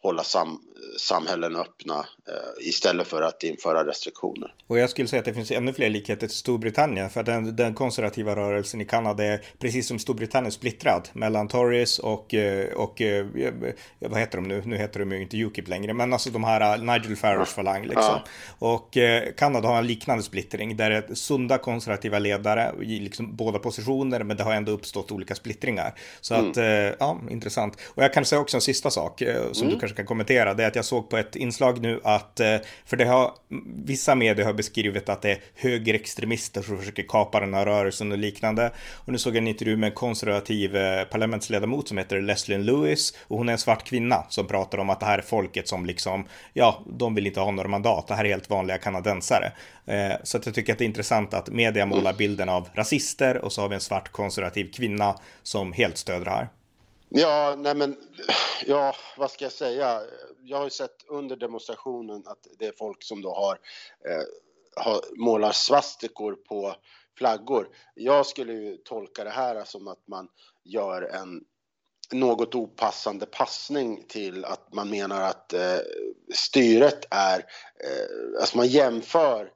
hålla 0.03 0.25
sam 0.25 0.59
samhällen 0.99 1.57
öppna 1.57 1.99
eh, 2.29 2.69
istället 2.69 3.07
för 3.07 3.23
att 3.23 3.43
införa 3.43 3.87
restriktioner. 3.87 4.55
Och 4.67 4.79
jag 4.79 4.91
skulle 4.91 5.09
säga 5.09 5.21
att 5.21 5.25
det 5.25 5.35
finns 5.35 5.51
ännu 5.51 5.73
fler 5.73 5.91
likheter 5.91 6.27
till 6.27 6.37
Storbritannien 6.37 7.11
för 7.11 7.23
den, 7.23 7.57
den 7.57 7.75
konservativa 7.75 8.37
rörelsen 8.37 8.81
i 8.81 8.85
Kanada 8.85 9.25
är 9.25 9.45
precis 9.59 9.89
som 9.89 9.99
Storbritannien 9.99 10.53
splittrad 10.53 11.09
mellan 11.13 11.49
Tories 11.49 11.99
och, 11.99 12.35
eh, 12.35 12.73
och 12.73 13.03
eh, 13.03 13.27
vad 13.99 14.21
heter 14.21 14.39
de 14.39 14.49
nu? 14.49 14.63
Nu 14.65 14.77
heter 14.77 15.01
de 15.01 15.13
ju 15.13 15.23
inte 15.23 15.37
Ukip 15.37 15.69
längre, 15.69 15.95
men 15.95 16.13
alltså 16.13 16.31
de 16.31 16.45
här 16.45 16.75
eh, 16.75 16.83
Nigel 16.83 17.17
Farage 17.17 17.49
falang 17.49 17.83
liksom. 17.83 18.03
Ja. 18.05 18.25
Och 18.59 18.97
eh, 18.97 19.33
Kanada 19.37 19.69
har 19.69 19.79
en 19.79 19.87
liknande 19.87 20.23
splittring 20.23 20.77
där 20.77 20.91
det 20.91 20.97
är 20.97 21.15
sunda 21.15 21.59
konservativa 21.59 22.19
ledare 22.19 22.73
i 22.83 23.01
liksom 23.01 23.37
båda 23.37 23.59
positioner, 23.59 24.23
men 24.23 24.37
det 24.37 24.43
har 24.43 24.55
ändå 24.55 24.73
uppstått 24.73 25.13
olika 25.13 25.35
splittringar. 25.35 25.95
Så 26.21 26.35
mm. 26.35 26.51
att, 26.51 26.57
eh, 26.57 26.65
ja, 26.99 27.21
intressant. 27.31 27.77
Och 27.85 28.03
jag 28.03 28.13
kan 28.13 28.25
säga 28.25 28.41
också 28.41 28.57
en 28.57 28.61
sista 28.61 28.91
sak 28.91 29.23
som 29.53 29.67
mm. 29.67 29.75
du 29.75 29.81
kanske 29.81 29.92
kan 29.93 30.07
kommentera, 30.07 30.55
det 30.55 30.65
är 30.65 30.69
att 30.69 30.77
jag 30.77 30.85
såg 30.85 31.11
på 31.11 31.17
ett 31.17 31.37
inslag 31.37 31.81
nu 31.81 32.01
att, 32.05 32.41
eh, 32.41 32.57
för 32.85 32.97
det 32.97 33.05
har, 33.05 33.31
vissa 33.85 34.15
medier 34.15 34.47
har 34.47 34.53
beskrivit 34.53 35.09
att 35.09 35.23
det 35.23 35.31
är 35.31 35.39
högerextremister 35.55 36.63
som 36.63 36.79
försöker 36.79 37.03
kapa 37.03 37.41
den 37.41 37.55
här 37.55 37.67
rörelsen 37.67 38.13
och 38.13 38.19
liknande. 38.19 38.71
Och 38.95 39.13
nu 39.13 39.19
såg 39.19 39.33
jag 39.33 39.39
en 39.39 39.49
intervju 39.49 39.77
med 39.77 39.87
en 39.87 39.95
konservativ 39.95 40.77
eh, 40.77 41.05
parlamentsledamot 41.05 41.89
som 41.89 41.99
heter 41.99 42.21
Leslie 42.21 42.59
Lewis 42.59 43.15
och 43.29 43.39
hon 43.39 43.49
är 43.49 43.53
en 43.53 43.59
svart 43.59 43.85
kvinna 43.85 44.25
som 44.29 44.47
pratar 44.47 44.79
om 44.79 44.91
att 44.91 45.01
det 45.01 45.07
här 45.07 45.19
är 45.19 45.23
folket 45.23 45.69
som 45.69 45.87
liksom, 45.87 46.25
ja, 46.53 46.83
de 46.87 47.15
vill 47.15 47.27
inte 47.27 47.41
ha 47.41 47.51
några 47.51 47.69
mandat, 47.69 48.09
det 48.09 48.15
här 48.15 48.25
är 48.25 48.29
helt 48.29 48.51
vanliga 48.51 48.79
kanadensare. 48.79 49.53
Eh, 49.87 50.13
så 50.23 50.39
att 50.39 50.47
jag 50.47 50.55
tycker 50.55 50.73
att 50.73 50.79
det 50.79 50.85
är 50.85 50.87
intressant 50.87 51.35
att 51.35 51.49
media 51.49 51.87
målar 51.87 52.13
bilden 52.13 52.49
av 52.49 52.69
rasister 52.75 53.37
och 53.37 53.53
så 53.53 53.61
har 53.61 53.69
vi 53.69 53.75
en 53.75 53.81
svart 53.81 54.09
konservativ 54.09 54.73
kvinna 54.73 55.17
som 55.43 55.73
helt 55.73 55.97
stöder 55.97 56.25
det 56.25 56.31
här. 56.31 56.49
Ja, 57.15 57.55
nej 57.59 57.75
men, 57.75 57.97
ja, 58.67 58.95
vad 59.17 59.31
ska 59.31 59.45
jag 59.45 59.53
säga? 59.53 60.03
Jag 60.43 60.57
har 60.57 60.65
ju 60.65 60.71
sett 60.71 60.97
under 61.09 61.37
demonstrationen 61.37 62.23
att 62.27 62.47
det 62.59 62.67
är 62.67 62.73
folk 62.79 63.03
som 63.03 63.23
då 63.23 63.35
har, 63.35 63.59
eh, 64.09 64.23
har 64.85 65.01
målar 65.17 65.53
svastikor 65.53 66.35
på 66.35 66.75
flaggor. 67.19 67.69
Jag 67.95 68.27
skulle 68.27 68.53
ju 68.53 68.77
tolka 68.77 69.25
det 69.25 69.31
här 69.31 69.65
som 69.65 69.89
att 69.89 70.09
man 70.09 70.29
gör 70.65 71.03
en 71.03 71.45
något 72.13 72.55
opassande 72.55 73.27
passning 73.27 74.05
till 74.09 74.45
att 74.45 74.75
man 74.75 74.91
menar 74.91 75.21
att 75.21 75.53
eh, 75.53 75.79
styret 76.35 77.07
är, 77.11 77.39
eh, 77.39 78.41
alltså 78.41 78.57
man 78.57 78.69
jämför 78.69 79.53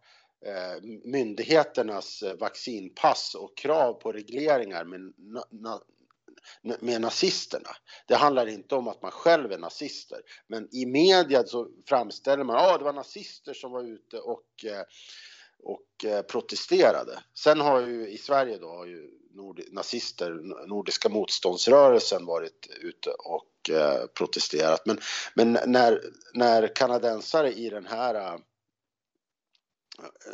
eh, 0.46 0.82
myndigheternas 1.04 2.22
eh, 2.22 2.36
vaccinpass 2.36 3.34
och 3.34 3.56
krav 3.56 3.92
på 3.92 4.12
regleringar 4.12 4.84
med 4.84 5.12
med 6.80 7.00
nazisterna. 7.00 7.70
Det 8.06 8.14
handlar 8.14 8.46
inte 8.46 8.74
om 8.74 8.88
att 8.88 9.02
man 9.02 9.10
själv 9.10 9.52
är 9.52 9.58
nazister, 9.58 10.20
men 10.46 10.68
i 10.72 10.86
media 10.86 11.44
så 11.44 11.68
framställer 11.88 12.44
man 12.44 12.56
att 12.56 12.62
ah, 12.62 12.78
det 12.78 12.84
var 12.84 12.92
nazister 12.92 13.54
som 13.54 13.72
var 13.72 13.82
ute 13.84 14.18
och, 14.18 14.64
eh, 14.64 14.82
och 15.62 16.04
eh, 16.04 16.22
protesterade. 16.22 17.18
Sen 17.34 17.60
har 17.60 17.80
ju 17.80 18.08
i 18.08 18.18
Sverige 18.18 18.58
då 18.58 18.68
har 18.68 18.86
ju 18.86 19.10
nord, 19.34 19.60
nazister, 19.70 20.32
Nordiska 20.66 21.08
motståndsrörelsen 21.08 22.26
varit 22.26 22.70
ute 22.80 23.10
och 23.10 23.70
eh, 23.70 24.06
protesterat. 24.06 24.86
Men, 24.86 24.98
men 25.34 25.58
när, 25.66 26.00
när 26.34 26.74
kanadensare 26.74 27.52
i 27.52 27.70
den 27.70 27.86
här 27.86 28.14
eh, 28.14 28.38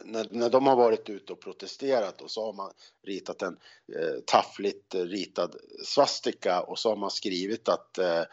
när, 0.04 0.26
när 0.30 0.50
de 0.50 0.66
har 0.66 0.76
varit 0.76 1.10
ute 1.10 1.32
och 1.32 1.40
protesterat 1.40 2.20
och 2.20 2.30
så 2.30 2.44
har 2.46 2.52
man 2.52 2.72
ritat 3.02 3.42
en 3.42 3.56
eh, 3.96 4.20
taffligt 4.26 4.94
ritad 4.94 5.56
svastika 5.84 6.62
och 6.62 6.78
så 6.78 6.88
har 6.88 6.96
man 6.96 7.10
skrivit 7.10 7.68
att 7.68 7.98
eh, 7.98 8.18
eh 8.18 8.26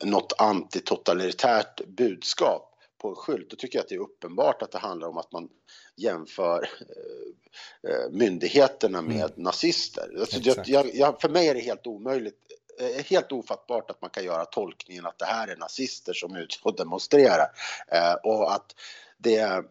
något 0.00 0.32
antitotalitärt 0.38 1.86
budskap 1.86 2.74
på 2.98 3.08
en 3.08 3.14
skylt, 3.14 3.50
då 3.50 3.56
tycker 3.56 3.78
jag 3.78 3.82
att 3.82 3.88
det 3.88 3.94
är 3.94 3.98
uppenbart 3.98 4.62
att 4.62 4.70
det 4.70 4.78
handlar 4.78 5.08
om 5.08 5.18
att 5.18 5.32
man 5.32 5.48
jämför 5.96 6.68
eh, 6.80 7.90
eh 7.90 8.10
myndigheterna 8.10 9.02
med 9.02 9.16
mm. 9.16 9.30
nazister. 9.36 10.10
Alltså, 10.20 10.40
jag, 10.66 10.94
jag, 10.94 11.20
för 11.20 11.28
mig 11.28 11.48
är 11.48 11.54
det 11.54 11.60
helt 11.60 11.86
omöjligt 11.86 12.38
eh, 12.80 13.04
helt 13.04 13.32
ofattbart 13.32 13.90
att 13.90 14.00
man 14.00 14.10
kan 14.10 14.24
göra 14.24 14.44
tolkningen 14.44 15.06
att 15.06 15.18
det 15.18 15.24
här 15.24 15.48
är 15.48 15.56
nazister 15.56 16.12
som 16.12 16.34
är 16.34 16.40
ute 16.40 16.56
och 16.62 16.76
demonstrerar. 16.76 17.46
Eh, 17.88 18.14
och 18.14 18.54
att 18.54 18.74
det 19.18 19.64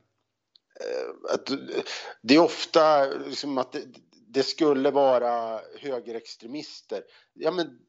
att 1.29 1.51
det 2.21 2.35
är 2.35 2.39
ofta 2.39 3.05
liksom 3.05 3.57
att 3.57 3.71
det, 3.71 3.81
det, 4.27 4.43
skulle 4.43 4.91
vara 4.91 5.61
högerextremister. 5.79 7.03
Ja, 7.33 7.51
men 7.51 7.79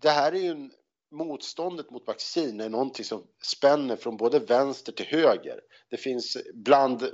det 0.00 0.10
här 0.10 0.32
är 0.32 0.40
ju 0.40 0.50
en, 0.50 0.70
motståndet 1.10 1.90
mot 1.90 2.06
vaccin 2.06 2.60
är 2.60 2.68
någonting 2.68 3.04
som 3.04 3.26
spänner 3.42 3.96
från 3.96 4.16
både 4.16 4.38
vänster 4.38 4.92
till 4.92 5.06
höger. 5.06 5.60
Det 5.90 5.96
finns 5.96 6.36
bland 6.54 7.10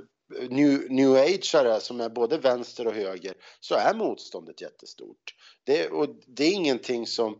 new, 0.49 0.91
new 0.91 1.15
ageare 1.15 1.79
som 1.79 2.01
är 2.01 2.09
både 2.09 2.37
vänster 2.37 2.87
och 2.87 2.93
höger 2.93 3.33
så 3.59 3.75
är 3.75 3.93
motståndet 3.93 4.61
jättestort. 4.61 5.35
Det, 5.63 5.87
och 5.87 6.15
det 6.27 6.43
är 6.43 6.53
ingenting 6.53 7.07
som 7.07 7.39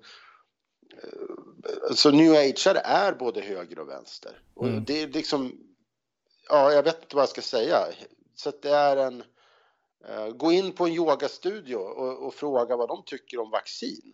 eh, 1.03 1.93
så 1.95 2.11
new 2.11 2.31
ageare 2.31 2.79
är 2.79 3.13
både 3.13 3.41
höger 3.41 3.79
och 3.79 3.89
vänster. 3.89 4.41
Och 4.53 4.67
mm. 4.67 4.83
det 4.85 5.01
är 5.01 5.07
liksom 5.07 5.70
ja, 6.51 6.71
jag 6.71 6.83
vet 6.83 7.03
inte 7.03 7.15
vad 7.15 7.21
jag 7.21 7.29
ska 7.29 7.41
säga. 7.41 7.87
Så 8.35 8.51
det 8.61 8.69
är 8.69 8.97
en... 8.97 9.23
Uh, 10.09 10.29
gå 10.29 10.51
in 10.51 10.71
på 10.71 10.85
en 10.85 10.93
yogastudio 10.93 11.75
och, 11.75 12.27
och, 12.27 12.33
fråga 12.33 12.75
vad 12.75 12.87
de 12.87 13.03
tycker 13.05 13.39
om 13.39 13.49
vaccin. 13.49 14.13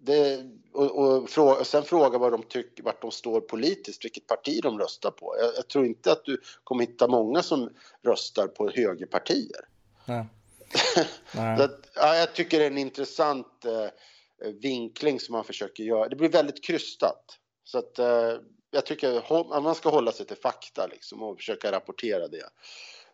Det, 0.00 0.44
och, 0.72 0.98
och, 0.98 1.30
fråga, 1.30 1.60
och 1.60 1.66
sen 1.66 1.82
fråga 1.82 2.18
vad 2.18 2.32
de 2.32 2.42
tycker, 2.42 2.82
vart 2.82 3.02
de 3.02 3.10
står 3.10 3.40
politiskt, 3.40 4.04
vilket 4.04 4.26
parti 4.26 4.60
de 4.62 4.78
röstar 4.78 5.10
på. 5.10 5.36
Jag, 5.40 5.50
jag 5.56 5.68
tror 5.68 5.86
inte 5.86 6.12
att 6.12 6.24
du 6.24 6.40
kommer 6.64 6.86
hitta 6.86 7.08
många 7.08 7.42
som 7.42 7.70
röstar 8.02 8.46
på 8.46 8.70
högerpartier. 8.70 9.60
Nej. 10.04 10.26
Nej. 11.34 11.62
att, 11.62 11.90
ja, 11.94 12.16
jag 12.16 12.34
tycker 12.34 12.58
det 12.58 12.64
är 12.64 12.70
en 12.70 12.78
intressant 12.78 13.64
uh, 13.66 14.50
vinkling 14.60 15.20
som 15.20 15.32
man 15.32 15.44
försöker 15.44 15.84
göra. 15.84 16.08
Det 16.08 16.16
blir 16.16 16.28
väldigt 16.28 16.64
krystat. 16.64 17.38
Så 17.64 17.78
att, 17.78 17.98
uh, 17.98 18.40
jag 18.76 18.86
tycker 18.86 19.16
att 19.56 19.62
man 19.62 19.74
ska 19.74 19.88
hålla 19.88 20.12
sig 20.12 20.26
till 20.26 20.36
fakta 20.36 20.86
liksom 20.86 21.22
och 21.22 21.36
försöka 21.36 21.72
rapportera 21.72 22.28
det. 22.28 22.48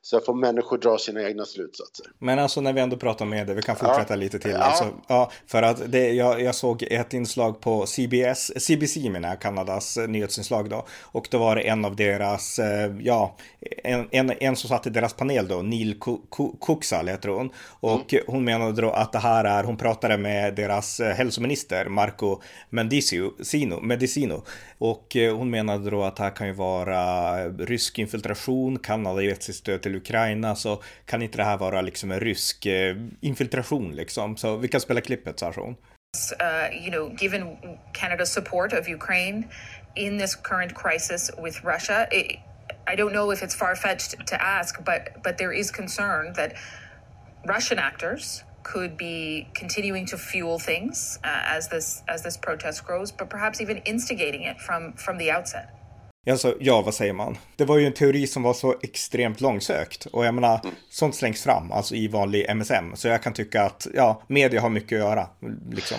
Så 0.05 0.21
får 0.21 0.35
människor 0.35 0.79
dra 0.79 0.99
sina 0.99 1.23
egna 1.23 1.45
slutsatser. 1.45 2.07
Men 2.19 2.39
alltså 2.39 2.61
när 2.61 2.73
vi 2.73 2.81
ändå 2.81 2.97
pratar 2.97 3.25
med 3.25 3.47
det, 3.47 3.55
vi 3.55 3.63
kan 3.63 3.77
fortsätta 3.77 4.15
ja. 4.15 4.17
lite 4.17 4.39
till. 4.39 4.51
Ja. 4.51 4.59
Alltså, 4.59 4.91
ja, 5.09 5.31
för 5.47 5.63
att 5.63 5.93
det, 5.93 6.13
jag, 6.13 6.43
jag 6.43 6.55
såg 6.55 6.83
ett 6.83 7.15
inslag 7.15 7.61
på 7.61 7.87
CBS, 7.87 8.67
CBC 8.67 8.97
menar 8.97 9.37
Kanadas 9.37 9.99
nyhetsinslag 10.09 10.71
då. 10.71 10.87
Och 11.03 11.29
då 11.31 11.39
var 11.39 11.57
det 11.57 11.63
en 11.63 11.85
av 11.85 11.97
deras, 11.97 12.59
eh, 12.59 12.93
ja, 13.01 13.37
en, 13.85 14.09
en, 14.11 14.31
en 14.31 14.57
som 14.57 14.69
satt 14.69 14.87
i 14.87 14.91
deras 14.91 15.13
panel 15.13 15.49
då, 15.49 15.63
Neil 15.63 16.01
Kuksal 16.67 17.09
heter 17.09 17.29
hon. 17.29 17.51
Och 17.81 18.13
mm. 18.13 18.25
hon 18.27 18.45
menade 18.45 18.83
då 18.83 18.91
att 18.91 19.13
det 19.13 19.19
här 19.19 19.45
är, 19.45 19.65
hon 19.65 19.77
pratade 19.77 20.19
med 20.19 20.55
deras 20.55 21.01
eh, 21.01 21.15
hälsominister 21.15 21.89
Marco 21.89 22.41
Mendicino, 22.71 23.81
Medicino. 23.81 24.43
Och 24.79 25.17
eh, 25.17 25.37
hon 25.37 25.51
menade 25.51 25.91
då 25.91 26.03
att 26.03 26.17
det 26.17 26.23
här 26.23 26.31
kan 26.31 26.47
ju 26.47 26.53
vara 26.53 27.35
rysk 27.49 27.99
infiltration, 27.99 28.79
Kanada 28.79 29.23
gett 29.23 29.43
sitt 29.43 29.57
stöd 29.57 29.83
till 29.83 29.92
till 29.93 30.01
Ukraina 30.01 30.55
så 30.55 30.83
kan 31.07 31.23
inte 31.23 31.39
det 31.39 31.45
här 31.45 31.57
vara 31.57 31.81
liksom 31.81 32.11
en 32.11 32.21
rysk 32.21 32.67
eh, 32.67 32.97
infiltration 33.21 33.95
liksom. 33.95 34.37
Så 34.37 34.57
vi 34.57 34.69
kan 34.69 34.81
spela 34.81 35.01
klippet 35.01 35.39
så 35.39 35.45
här 35.45 35.53
så. 35.53 35.75
Uh, 36.41 36.85
you 36.85 36.91
know, 36.91 37.17
given 37.17 37.57
Canada's 37.95 38.33
support 38.33 38.73
of 38.73 38.89
Ukraine 38.89 39.49
in 39.95 40.19
this 40.19 40.35
current 40.35 40.75
crisis 40.75 41.31
with 41.39 41.65
Russia, 41.65 42.07
it, 42.11 42.39
I 42.87 42.97
don't 42.97 43.13
know 43.13 43.33
if 43.33 43.43
it's 43.43 43.55
far 43.55 43.77
fetched 43.77 44.27
to 44.27 44.37
ask, 44.37 44.85
but 44.85 45.23
but 45.25 45.39
there 45.39 45.59
is 45.59 45.71
concern 45.71 46.35
that 46.35 46.53
Russian 47.47 47.79
actors 47.79 48.45
could 48.63 48.97
be 48.97 49.47
continuing 49.55 50.07
to 50.07 50.19
fuel 50.19 50.59
things 50.59 51.19
uh, 51.25 51.57
as 51.57 51.69
this 51.69 52.03
as 52.09 52.23
this 52.23 52.37
protest 52.37 52.85
grows, 52.85 53.13
but 53.19 53.31
perhaps 53.31 53.61
even 53.61 53.79
instigating 53.85 54.43
it 54.43 54.61
from 54.61 54.93
from 54.93 55.19
the 55.19 55.31
outset. 55.31 55.82
Alltså, 56.31 56.57
ja, 56.61 56.83
vad 56.83 56.95
säger 56.95 57.13
man? 57.13 57.39
Det 57.57 57.65
var 57.65 57.79
ju 57.79 57.87
en 57.87 57.93
teori 57.93 58.27
som 58.27 58.43
var 58.43 58.55
så 58.55 58.75
extremt 58.83 59.41
långsökt 59.41 60.07
och 60.07 60.25
jag 60.25 60.35
menar, 60.35 60.61
mm. 60.65 60.75
sånt 60.91 61.17
slängs 61.17 61.43
fram, 61.43 61.73
alltså 61.73 61.95
i 61.95 62.09
vanlig 62.09 62.47
MSM. 62.49 62.97
Så 62.97 63.09
jag 63.09 63.23
kan 63.23 63.33
tycka 63.33 63.63
att, 63.63 63.87
ja, 63.95 64.23
media 64.29 64.61
har 64.61 64.71
mycket 64.71 64.97
att 64.97 65.09
göra. 65.09 65.29
Liksom. 65.73 65.97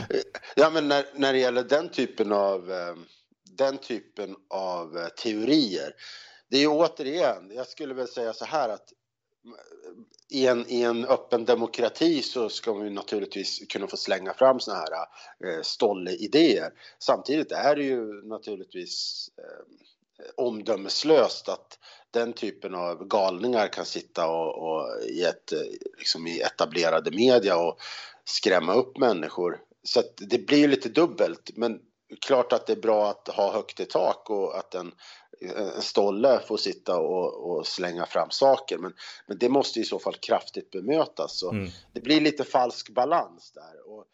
Ja, 0.56 0.70
men 0.70 0.88
när, 0.88 1.06
när 1.16 1.34
det 1.34 1.40
gäller 1.40 1.64
den 1.64 1.90
typen 1.90 2.32
av, 2.32 2.72
eh, 2.72 2.96
den 3.58 3.78
typen 3.78 4.36
av 4.50 4.98
eh, 4.98 5.08
teorier, 5.08 5.94
det 6.50 6.58
är 6.58 6.62
ju 6.62 6.68
återigen, 6.68 7.52
jag 7.56 7.68
skulle 7.68 7.94
väl 7.94 8.08
säga 8.08 8.34
så 8.34 8.46
här 8.46 8.70
att 8.70 8.90
i 10.30 10.48
en, 10.48 10.66
i 10.68 10.82
en 10.82 11.06
öppen 11.06 11.46
demokrati 11.46 12.22
så 12.22 12.50
ska 12.50 12.74
man 12.74 12.84
ju 12.84 12.90
naturligtvis 12.90 13.60
kunna 13.70 13.88
få 13.88 13.98
slänga 13.98 14.34
fram 14.34 14.60
såna 14.60 14.78
här 14.78 14.94
eh, 15.46 15.62
stolle 15.62 16.12
idéer. 16.12 16.72
Samtidigt 17.00 17.52
är 17.52 17.76
det 17.76 17.84
ju 17.84 18.28
naturligtvis 18.28 19.30
eh, 19.38 19.66
omdömeslöst 20.36 21.50
att 21.50 21.80
den 22.12 22.34
typen 22.34 22.76
av 22.76 23.08
galningar 23.08 23.68
kan 23.68 23.86
sitta 23.86 24.28
och, 24.28 24.58
och 24.58 25.04
i, 25.04 25.24
ett, 25.24 25.54
liksom 25.98 26.28
i 26.28 26.42
etablerade 26.42 27.12
media 27.12 27.58
och 27.58 27.78
skrämma 28.26 28.74
upp 28.74 28.98
människor. 28.98 29.62
Så 29.84 30.00
att 30.00 30.14
det 30.18 30.48
blir 30.48 30.68
lite 30.68 30.90
dubbelt. 30.90 31.52
Men 31.56 31.80
klart 32.22 32.54
att 32.54 32.68
det 32.68 32.74
är 32.74 32.82
bra 32.82 33.10
att 33.10 33.28
ha 33.28 33.54
högt 33.54 33.80
i 33.80 33.86
tak 33.86 34.30
och 34.30 34.58
att 34.58 34.76
en, 34.76 34.92
en 35.56 35.82
stolle 35.82 36.40
får 36.48 36.58
sitta 36.58 37.00
och, 37.00 37.52
och, 37.52 37.68
slänga 37.68 38.06
fram 38.06 38.32
saker. 38.32 38.78
Men, 38.78 38.94
men 39.28 39.38
det 39.38 39.50
måste 39.50 39.80
i 39.80 39.84
så 39.84 40.00
fall 40.00 40.16
kraftigt 40.16 40.72
bemötas. 40.72 41.40
Så 41.40 41.52
mm. 41.52 41.70
Det 41.94 42.02
blir 42.02 42.22
lite 42.22 42.44
falsk 42.44 42.90
balans 42.90 43.52
där. 43.52 43.92
Och 43.92 44.06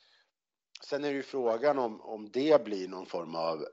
sen 0.83 1.03
är 1.03 1.09
det 1.09 1.15
ju 1.15 1.23
frågan 1.23 1.79
om, 1.79 2.01
om 2.01 2.29
det 2.31 2.63
blir 2.63 2.87
någon 2.87 3.05
form 3.05 3.35
av 3.35 3.65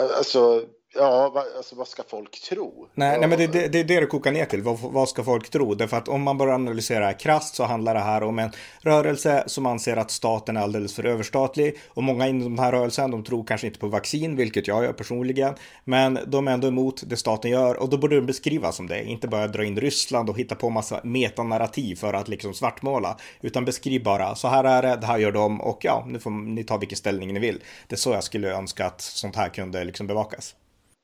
Alltså, 0.00 0.66
Ja, 0.96 1.44
alltså, 1.56 1.76
vad 1.76 1.88
ska 1.88 2.02
folk 2.08 2.40
tro? 2.40 2.88
Nej, 2.94 3.18
nej 3.18 3.28
men 3.28 3.38
det, 3.38 3.46
det, 3.46 3.68
det 3.68 3.80
är 3.80 3.84
det 3.84 4.00
det 4.00 4.06
kokar 4.06 4.32
ner 4.32 4.44
till. 4.44 4.62
Vad, 4.62 4.78
vad 4.80 5.08
ska 5.08 5.24
folk 5.24 5.50
tro? 5.50 5.74
Därför 5.74 5.96
att 5.96 6.08
om 6.08 6.22
man 6.22 6.38
börjar 6.38 6.54
analysera 6.54 7.12
krasst 7.12 7.54
så 7.54 7.64
handlar 7.64 7.94
det 7.94 8.00
här 8.00 8.22
om 8.22 8.38
en 8.38 8.50
rörelse 8.80 9.44
som 9.46 9.66
anser 9.66 9.96
att 9.96 10.10
staten 10.10 10.56
är 10.56 10.60
alldeles 10.60 10.94
för 10.94 11.06
överstatlig. 11.06 11.78
Och 11.88 12.02
många 12.02 12.28
inom 12.28 12.56
den 12.56 12.64
här 12.64 12.72
rörelsen, 12.72 13.10
de 13.10 13.24
tror 13.24 13.44
kanske 13.44 13.66
inte 13.66 13.78
på 13.78 13.86
vaccin, 13.86 14.36
vilket 14.36 14.68
jag 14.68 14.84
gör 14.84 14.92
personligen. 14.92 15.54
Men 15.84 16.18
de 16.26 16.48
är 16.48 16.52
ändå 16.52 16.68
emot 16.68 17.02
det 17.06 17.16
staten 17.16 17.50
gör 17.50 17.74
och 17.74 17.88
då 17.88 17.98
borde 17.98 18.16
de 18.16 18.26
beskrivas 18.26 18.76
som 18.76 18.86
det. 18.86 19.04
Inte 19.04 19.28
bara 19.28 19.46
dra 19.46 19.64
in 19.64 19.80
Ryssland 19.80 20.30
och 20.30 20.38
hitta 20.38 20.54
på 20.54 20.70
massa 20.70 21.00
metanarrativ 21.04 21.96
för 21.96 22.12
att 22.12 22.28
liksom 22.28 22.54
svartmåla. 22.54 23.16
Utan 23.40 23.64
beskriv 23.64 24.02
bara, 24.02 24.34
så 24.34 24.48
här 24.48 24.64
är 24.64 24.82
det, 24.82 24.96
det 24.96 25.06
här 25.06 25.18
gör 25.18 25.32
de 25.32 25.60
och 25.60 25.78
ja, 25.84 26.04
nu 26.08 26.18
får 26.18 26.30
ni 26.30 26.64
ta 26.64 26.76
vilken 26.76 26.98
ställning 26.98 27.34
ni 27.34 27.40
vill. 27.40 27.62
Det 27.88 27.94
är 27.94 27.98
så 27.98 28.10
jag 28.10 28.24
skulle 28.24 28.54
önska 28.54 28.86
att 28.86 29.00
sånt 29.00 29.36
här 29.36 29.48
kunde 29.48 29.84
liksom 29.84 30.06
bevakas. 30.06 30.54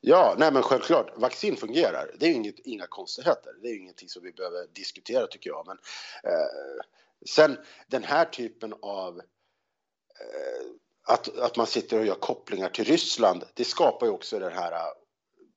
Ja, 0.01 0.35
nej 0.37 0.51
men 0.51 0.63
självklart. 0.63 1.11
Vaccin 1.15 1.57
fungerar. 1.57 2.11
Det 2.19 2.25
är 2.25 2.31
inget, 2.31 2.59
inga 2.59 2.87
konstigheter. 2.87 3.53
Det 3.61 3.67
är 3.67 3.77
ingenting 3.77 4.09
som 4.09 4.23
vi 4.23 4.31
behöver 4.31 4.67
diskutera 4.73 5.27
tycker 5.27 5.49
jag. 5.49 5.67
Men 5.67 5.77
eh, 6.23 6.83
sen 7.29 7.57
den 7.87 8.03
här 8.03 8.25
typen 8.25 8.73
av 8.81 9.19
eh, 9.19 10.67
att, 11.07 11.37
att 11.37 11.57
man 11.57 11.67
sitter 11.67 11.99
och 11.99 12.05
gör 12.05 12.15
kopplingar 12.15 12.69
till 12.69 12.85
Ryssland, 12.85 13.43
det 13.53 13.63
skapar 13.63 14.05
ju 14.05 14.11
också 14.11 14.39
den 14.39 14.53
här 14.53 14.73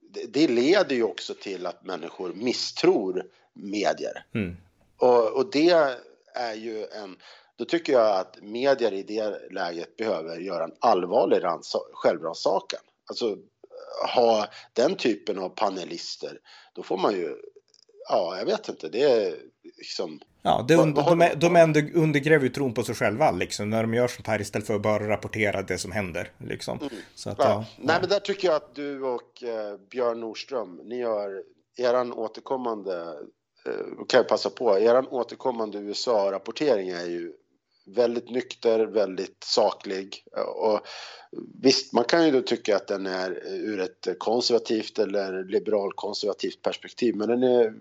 det, 0.00 0.26
det 0.26 0.48
leder 0.48 0.96
ju 0.96 1.02
också 1.02 1.34
till 1.34 1.66
att 1.66 1.84
människor 1.84 2.32
misstror 2.32 3.24
medier. 3.52 4.26
Mm. 4.34 4.56
Och, 4.96 5.36
och 5.36 5.50
det 5.50 5.96
är 6.34 6.54
ju 6.54 6.86
en 6.86 7.16
då 7.56 7.64
tycker 7.64 7.92
jag 7.92 8.20
att 8.20 8.42
medier 8.42 8.92
i 8.92 9.02
det 9.02 9.52
läget 9.52 9.96
behöver 9.96 10.38
göra 10.38 10.64
en 10.64 10.74
allvarlig 10.80 11.42
självrannsakan. 11.92 12.80
Alltså 13.06 13.36
ha 14.14 14.48
den 14.72 14.96
typen 14.96 15.38
av 15.38 15.48
panelister, 15.48 16.38
då 16.74 16.82
får 16.82 16.96
man 16.96 17.14
ju, 17.14 17.36
ja, 18.08 18.38
jag 18.38 18.46
vet 18.46 18.68
inte, 18.68 18.88
det 18.88 19.02
är 19.02 19.36
liksom... 19.78 20.20
Ja, 20.42 20.64
det 20.68 20.74
under, 20.74 21.02
de, 21.02 21.18
de, 21.36 21.72
de 21.72 21.90
undergräver 21.94 22.44
ju 22.44 22.50
tron 22.50 22.74
på 22.74 22.82
sig 22.82 22.94
själva 22.94 23.30
liksom, 23.30 23.70
när 23.70 23.82
de 23.82 23.94
gör 23.94 24.08
sånt 24.08 24.26
här 24.26 24.40
istället 24.40 24.66
för 24.66 24.74
att 24.74 24.82
bara 24.82 25.08
rapportera 25.08 25.62
det 25.62 25.78
som 25.78 25.92
händer. 25.92 26.30
Liksom. 26.38 26.78
Mm. 26.78 26.92
Så 27.14 27.30
att, 27.30 27.38
ja. 27.38 27.44
Ja, 27.44 27.64
Nej, 27.76 27.96
men 28.00 28.08
där 28.08 28.20
tycker 28.20 28.48
jag 28.48 28.56
att 28.56 28.74
du 28.74 29.02
och 29.02 29.42
eh, 29.42 29.78
Björn 29.90 30.20
Nordström, 30.20 30.80
ni 30.84 31.02
har 31.02 31.42
eran 31.76 32.12
återkommande, 32.12 33.00
eh, 33.66 34.06
kan 34.08 34.18
jag 34.18 34.28
passa 34.28 34.50
på, 34.50 34.78
eran 34.78 35.08
återkommande 35.08 35.78
USA-rapportering 35.78 36.88
är 36.88 37.06
ju 37.06 37.32
väldigt 37.84 38.30
nykter, 38.30 38.86
väldigt 38.86 39.44
saklig. 39.44 40.24
Och 40.56 40.80
visst, 41.62 41.92
man 41.92 42.04
kan 42.04 42.26
ju 42.26 42.30
då 42.30 42.40
tycka 42.40 42.76
att 42.76 42.86
den 42.86 43.06
är 43.06 43.30
ur 43.46 43.80
ett 43.80 44.18
konservativt 44.18 44.98
eller 44.98 45.44
liberalkonservativt 45.44 46.62
perspektiv, 46.62 47.16
men 47.16 47.28
den 47.28 47.42
är, 47.42 47.74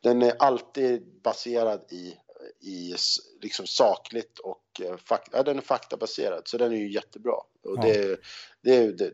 den 0.00 0.22
är 0.22 0.34
alltid 0.38 1.20
baserad 1.22 1.80
i, 1.92 2.14
i 2.60 2.94
liksom 3.42 3.66
sakligt 3.66 4.38
och 4.38 4.80
eh, 4.80 4.96
fak, 4.96 5.28
ja, 5.32 5.42
den 5.42 5.58
är 5.58 5.62
faktabaserad, 5.62 6.42
så 6.44 6.58
den 6.58 6.72
är 6.72 6.76
ju 6.76 6.92
jättebra. 6.92 7.36
Och 7.62 7.76
ja. 7.76 7.82
det, 7.82 8.20
det 8.62 8.76
är 8.76 8.92
det, 8.92 9.12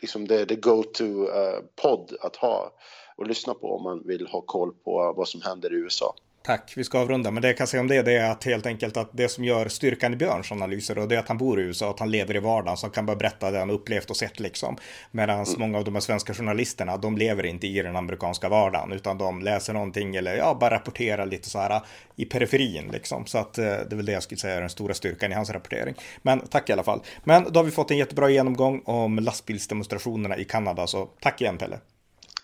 liksom 0.00 0.28
det, 0.28 0.44
det 0.44 0.56
go-to-podd 0.56 2.12
uh, 2.12 2.26
att 2.26 2.36
ha 2.36 2.72
och 3.16 3.26
lyssna 3.26 3.54
på 3.54 3.76
om 3.76 3.82
man 3.82 4.06
vill 4.06 4.26
ha 4.26 4.40
koll 4.40 4.74
på 4.74 5.12
vad 5.16 5.28
som 5.28 5.42
händer 5.42 5.72
i 5.72 5.76
USA. 5.76 6.14
Tack, 6.42 6.72
vi 6.76 6.84
ska 6.84 6.98
avrunda. 6.98 7.30
Men 7.30 7.42
det 7.42 7.48
jag 7.48 7.56
kan 7.56 7.66
säga 7.66 7.80
om 7.80 7.88
det, 7.88 8.02
det 8.02 8.12
är 8.12 8.30
att 8.30 8.44
helt 8.44 8.66
enkelt 8.66 8.96
att 8.96 9.10
det 9.12 9.28
som 9.28 9.44
gör 9.44 9.68
styrkan 9.68 10.12
i 10.12 10.16
Björns 10.16 10.52
analyser 10.52 10.98
och 10.98 11.08
det 11.08 11.14
är 11.14 11.18
att 11.18 11.28
han 11.28 11.38
bor 11.38 11.60
i 11.60 11.62
USA, 11.62 11.90
att 11.90 11.98
han 11.98 12.10
lever 12.10 12.36
i 12.36 12.38
vardagen, 12.38 12.76
som 12.76 12.90
kan 12.90 13.06
bara 13.06 13.16
berätta 13.16 13.50
det 13.50 13.58
han 13.58 13.70
upplevt 13.70 14.10
och 14.10 14.16
sett 14.16 14.40
liksom. 14.40 14.76
Medan 15.10 15.36
mm. 15.36 15.60
många 15.60 15.78
av 15.78 15.84
de 15.84 15.94
här 15.94 16.00
svenska 16.00 16.34
journalisterna, 16.34 16.96
de 16.96 17.18
lever 17.18 17.46
inte 17.46 17.66
i 17.66 17.82
den 17.82 17.96
amerikanska 17.96 18.48
vardagen, 18.48 18.92
utan 18.92 19.18
de 19.18 19.42
läser 19.42 19.72
någonting 19.72 20.16
eller 20.16 20.36
ja, 20.36 20.56
bara 20.60 20.74
rapporterar 20.74 21.26
lite 21.26 21.50
så 21.50 21.58
här 21.58 21.80
i 22.16 22.24
periferin 22.24 22.88
liksom. 22.92 23.26
Så 23.26 23.38
att 23.38 23.58
eh, 23.58 23.64
det 23.64 23.92
är 23.92 23.96
väl 23.96 24.06
det 24.06 24.12
jag 24.12 24.22
skulle 24.22 24.38
säga 24.38 24.54
är 24.54 24.60
den 24.60 24.70
stora 24.70 24.94
styrkan 24.94 25.32
i 25.32 25.34
hans 25.34 25.50
rapportering. 25.50 25.94
Men 26.22 26.40
tack 26.40 26.70
i 26.70 26.72
alla 26.72 26.84
fall. 26.84 27.00
Men 27.24 27.52
då 27.52 27.60
har 27.60 27.64
vi 27.64 27.70
fått 27.70 27.90
en 27.90 27.98
jättebra 27.98 28.30
genomgång 28.30 28.82
om 28.84 29.18
lastbilsdemonstrationerna 29.18 30.36
i 30.36 30.44
Kanada, 30.44 30.86
så 30.86 31.08
tack 31.20 31.40
igen 31.40 31.58
Pelle. 31.58 31.78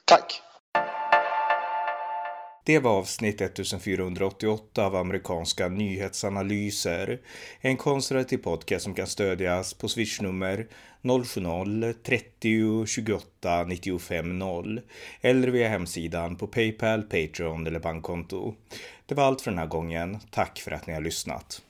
Tack. 0.04 0.42
Det 2.66 2.78
var 2.78 2.90
avsnitt 2.90 3.40
1488 3.40 4.86
av 4.86 4.96
amerikanska 4.96 5.68
nyhetsanalyser. 5.68 7.20
En 7.60 7.76
konservativ 7.76 8.38
podcast 8.38 8.84
som 8.84 8.94
kan 8.94 9.06
stödjas 9.06 9.74
på 9.74 9.88
swishnummer 9.88 10.66
070-30 11.02 12.86
28 12.86 13.64
95 13.64 14.38
0 14.38 14.80
eller 15.20 15.48
via 15.48 15.68
hemsidan 15.68 16.36
på 16.36 16.46
Paypal, 16.46 17.02
Patreon 17.02 17.66
eller 17.66 17.80
bankkonto. 17.80 18.54
Det 19.06 19.14
var 19.14 19.24
allt 19.24 19.40
för 19.40 19.50
den 19.50 19.58
här 19.58 19.66
gången. 19.66 20.18
Tack 20.30 20.58
för 20.60 20.70
att 20.70 20.86
ni 20.86 20.92
har 20.92 21.00
lyssnat. 21.00 21.62